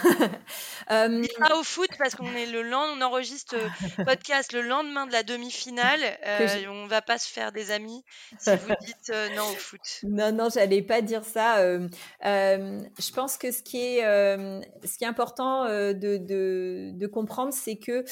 Euh... 0.92 1.24
Pas 1.40 1.56
au 1.58 1.64
foot 1.64 1.90
parce 1.98 2.14
qu'on 2.14 2.32
est 2.36 2.46
le 2.46 2.62
lendemain, 2.62 2.94
on 2.96 3.10
enregistre 3.10 3.56
euh, 3.56 4.04
podcast 4.04 4.52
le 4.52 4.60
lendemain 4.62 5.06
de 5.06 5.12
la 5.12 5.24
demi-finale. 5.24 6.00
Euh, 6.26 6.66
On 6.68 6.86
va 6.86 7.02
pas 7.02 7.18
se 7.18 7.28
faire 7.28 7.50
des 7.50 7.72
amis 7.72 8.04
si 8.38 8.50
vous 8.50 8.74
dites 8.82 9.10
euh, 9.10 9.28
non 9.34 9.42
au 9.50 9.56
foot. 9.56 9.80
Non, 10.04 10.30
non, 10.30 10.48
j'allais 10.48 10.82
pas 10.82 11.02
dire 11.02 11.24
ça. 11.24 11.58
Euh, 11.58 11.88
je 12.22 13.12
pense 13.12 13.36
que 13.36 13.50
ce 13.50 13.62
qui 13.62 13.78
est, 13.78 14.02
ce 14.02 14.98
qui 14.98 15.02
est 15.02 15.08
important 15.08 15.64
de, 15.64 15.92
de, 15.92 16.90
de 16.92 17.06
comprendre, 17.08 17.52
c'est 17.52 17.78
que 17.78 18.04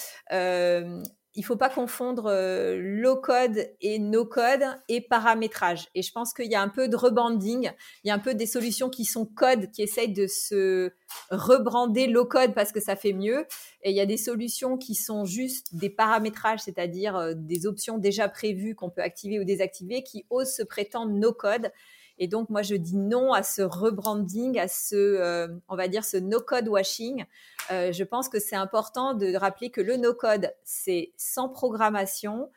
il 1.37 1.44
faut 1.44 1.57
pas 1.57 1.68
confondre 1.68 2.27
euh, 2.27 2.77
low 2.81 3.16
code 3.16 3.68
et 3.81 3.99
no 3.99 4.25
code 4.25 4.62
et 4.88 5.01
paramétrage. 5.01 5.88
Et 5.94 6.03
je 6.03 6.12
pense 6.12 6.33
qu'il 6.33 6.51
y 6.51 6.55
a 6.55 6.62
un 6.62 6.68
peu 6.68 6.88
de 6.88 6.97
rebanding, 6.97 7.70
il 8.05 8.09
y 8.09 8.11
a 8.11 8.14
un 8.14 8.18
peu 8.18 8.35
des 8.35 8.47
solutions 8.47 8.88
qui 8.88 9.05
sont 9.05 9.27
code, 9.27 9.70
qui 9.70 9.83
essayent 9.83 10.12
de 10.12 10.27
se 10.27 10.92
rebrander 11.31 12.07
low 12.07 12.25
code 12.25 12.55
parce 12.55 12.73
que 12.73 12.81
ça 12.81 12.94
fait 12.97 13.12
mieux. 13.12 13.47
Et 13.83 13.90
il 13.90 13.97
y 13.97 14.01
a 14.01 14.07
des 14.07 14.16
solutions 14.16 14.79
qui 14.79 14.94
sont 14.94 15.25
juste 15.25 15.75
des 15.75 15.90
paramétrages, 15.90 16.61
c'est-à-dire 16.61 17.16
euh, 17.16 17.33
des 17.35 17.66
options 17.66 17.99
déjà 17.99 18.29
prévues 18.29 18.75
qu'on 18.75 18.90
peut 18.90 19.03
activer 19.03 19.40
ou 19.40 19.44
désactiver, 19.44 20.03
qui 20.03 20.27
osent 20.31 20.55
se 20.55 20.62
prétendre 20.62 21.12
no 21.12 21.33
code. 21.33 21.70
Et 22.18 22.29
donc, 22.29 22.48
moi, 22.48 22.62
je 22.62 22.74
dis 22.74 22.96
non 22.96 23.33
à 23.33 23.42
ce 23.42 23.62
rebranding, 23.62 24.59
à 24.59 24.68
ce, 24.68 24.94
euh, 24.94 25.48
on 25.68 25.77
va 25.77 25.88
dire, 25.88 26.05
ce 26.05 26.16
no-code 26.16 26.68
washing. 26.68 27.24
Euh, 27.70 27.92
je 27.92 28.05
pense 28.05 28.29
que 28.29 28.38
c'est 28.38 28.57
important 28.57 29.14
de 29.14 29.35
rappeler 29.35 29.70
que 29.70 29.81
le 29.81 29.96
no-code, 29.96 30.53
c'est 30.64 31.12
sans 31.16 31.48
programmation. 31.48 32.50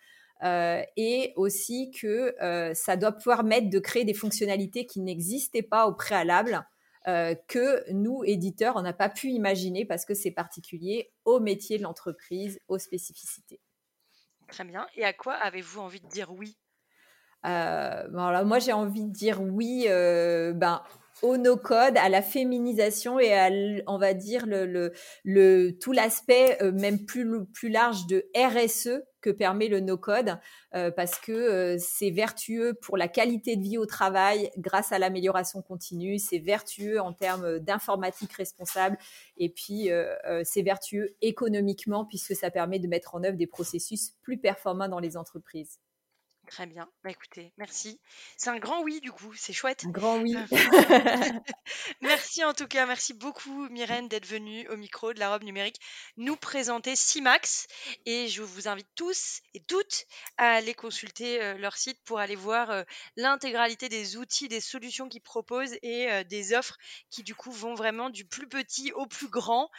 Euh, 0.44 0.84
et 0.98 1.34
aussi 1.36 1.90
que 1.90 2.36
ça 2.76 2.96
doit 2.96 3.12
pouvoir 3.12 3.44
mettre 3.44 3.72
de 3.72 3.80
créer 3.80 4.06
des 4.06 4.14
fonctionnalités 4.14 4.86
qui 4.86 5.00
n'existaient 5.00 5.64
pas 5.64 5.88
au 5.88 5.94
préalable, 5.94 6.64
que 7.48 7.90
nous, 7.94 8.24
éditeurs, 8.26 8.76
on 8.76 8.82
n'a 8.82 8.92
pas 8.92 9.08
pu 9.08 9.30
imaginer 9.30 9.86
parce 9.86 10.04
que 10.04 10.14
c'est 10.14 10.30
particulier 10.30 11.10
au 11.24 11.40
métier 11.40 11.78
de 11.78 11.84
l'entreprise, 11.84 12.60
aux 12.68 12.78
spécificités. 12.78 13.62
Très 14.50 14.66
bien. 14.66 14.86
Et 14.96 15.06
à 15.06 15.14
quoi 15.14 15.34
avez-vous 15.34 15.80
envie 15.80 16.02
de 16.02 16.08
dire 16.08 16.34
oui? 16.34 16.58
Euh, 17.48 18.44
moi, 18.46 18.60
j'ai 18.60 18.74
envie 18.74 19.06
de 19.06 19.12
dire 19.12 19.42
oui 19.42 19.86
euh, 19.88 20.54
ben, 20.54 20.82
au 21.24 21.38
no-code, 21.38 21.98
à 21.98 22.10
la 22.10 22.22
féminisation 22.22 23.20
et 23.20 23.34
à, 23.34 23.50
on 23.88 23.98
va 23.98 24.14
dire, 24.14 24.46
le, 24.46 24.92
tout 25.80 25.92
l'aspect 25.92 26.62
euh, 26.62 26.72
même 26.72 27.06
plus, 27.06 27.46
plus 27.46 27.70
large 27.70 28.06
de 28.08 28.26
RSE 28.36 29.02
que 29.22 29.30
permet 29.32 29.68
le 29.68 29.80
no-code, 29.80 30.38
parce 30.72 31.20
que 31.20 31.76
c'est 31.80 32.12
vertueux 32.12 32.76
pour 32.76 32.98
la 32.98 33.08
qualité 33.10 33.58
de 33.58 33.64
vie 33.64 33.78
au 33.78 33.86
travail 33.86 34.52
grâce 34.58 34.92
à 34.92 35.00
l'amélioration 35.00 35.62
continue, 35.62 36.18
c'est 36.20 36.38
vertueux 36.38 37.02
en 37.02 37.12
termes 37.12 37.60
d'informatique 37.60 38.32
responsable, 38.34 38.96
et 39.38 39.50
puis 39.50 39.90
c'est 40.44 40.62
vertueux 40.62 41.18
économiquement 41.22 42.06
puisque 42.06 42.36
ça 42.36 42.52
permet 42.52 42.80
de 42.80 42.88
mettre 42.88 43.16
en 43.16 43.24
œuvre 43.24 43.38
des 43.38 43.48
processus 43.48 44.12
plus 44.22 44.38
performants 44.38 44.88
dans 44.88 45.00
les 45.00 45.18
entreprises. 45.18 45.80
Très 46.48 46.66
bien. 46.66 46.90
Bah, 47.04 47.12
écoutez, 47.12 47.52
merci. 47.58 48.00
C'est 48.38 48.50
un 48.50 48.58
grand 48.58 48.82
oui, 48.82 49.02
du 49.02 49.12
coup. 49.12 49.34
C'est 49.36 49.52
chouette. 49.52 49.84
Un 49.86 49.90
grand 49.90 50.18
oui. 50.20 50.34
merci 52.02 52.44
en 52.46 52.54
tout 52.54 52.68
cas. 52.68 52.86
Merci 52.86 53.14
beaucoup, 53.14 53.68
Myrène, 53.70 54.08
d'être 54.08 54.26
venue 54.26 54.68
au 54.70 54.78
micro 54.78 55.14
de 55.14 55.20
la 55.20 55.30
robe 55.30 55.44
numérique 55.44 55.80
nous 56.16 56.38
présenter 56.38 56.96
CIMAX. 56.96 57.68
Et 58.06 58.30
je 58.30 58.42
vous 58.42 58.70
invite 58.70 58.88
tous 58.96 59.42
et 59.54 59.60
toutes 59.60 60.06
à 60.38 60.52
aller 60.54 60.74
consulter 60.74 61.42
euh, 61.42 61.58
leur 61.58 61.76
site 61.76 62.00
pour 62.06 62.20
aller 62.20 62.38
voir 62.38 62.72
euh, 62.72 62.84
l'intégralité 63.18 63.90
des 63.90 64.16
outils, 64.16 64.48
des 64.48 64.62
solutions 64.62 65.10
qu'ils 65.10 65.22
proposent 65.22 65.78
et 65.82 66.10
euh, 66.10 66.24
des 66.24 66.54
offres 66.54 66.78
qui, 67.10 67.24
du 67.24 67.36
coup, 67.36 67.52
vont 67.52 67.76
vraiment 67.76 68.10
du 68.10 68.24
plus 68.24 68.48
petit 68.48 68.94
au 68.94 69.06
plus 69.06 69.28
grand, 69.28 69.70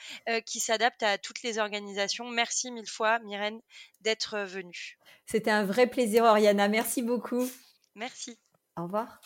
qui 0.44 0.60
s'adaptent 0.60 1.02
à 1.02 1.16
toutes 1.16 1.42
les 1.42 1.58
organisations. 1.58 2.28
Merci 2.28 2.70
mille 2.70 2.88
fois, 2.88 3.18
Myrène, 3.20 3.60
d'être 4.00 4.38
venue. 4.38 4.98
C'était 5.26 5.50
un 5.50 5.64
vrai 5.64 5.86
plaisir, 5.86 6.24
Oriana. 6.24 6.68
Merci 6.68 7.02
beaucoup. 7.02 7.48
Merci. 7.94 8.38
Au 8.76 8.84
revoir. 8.84 9.20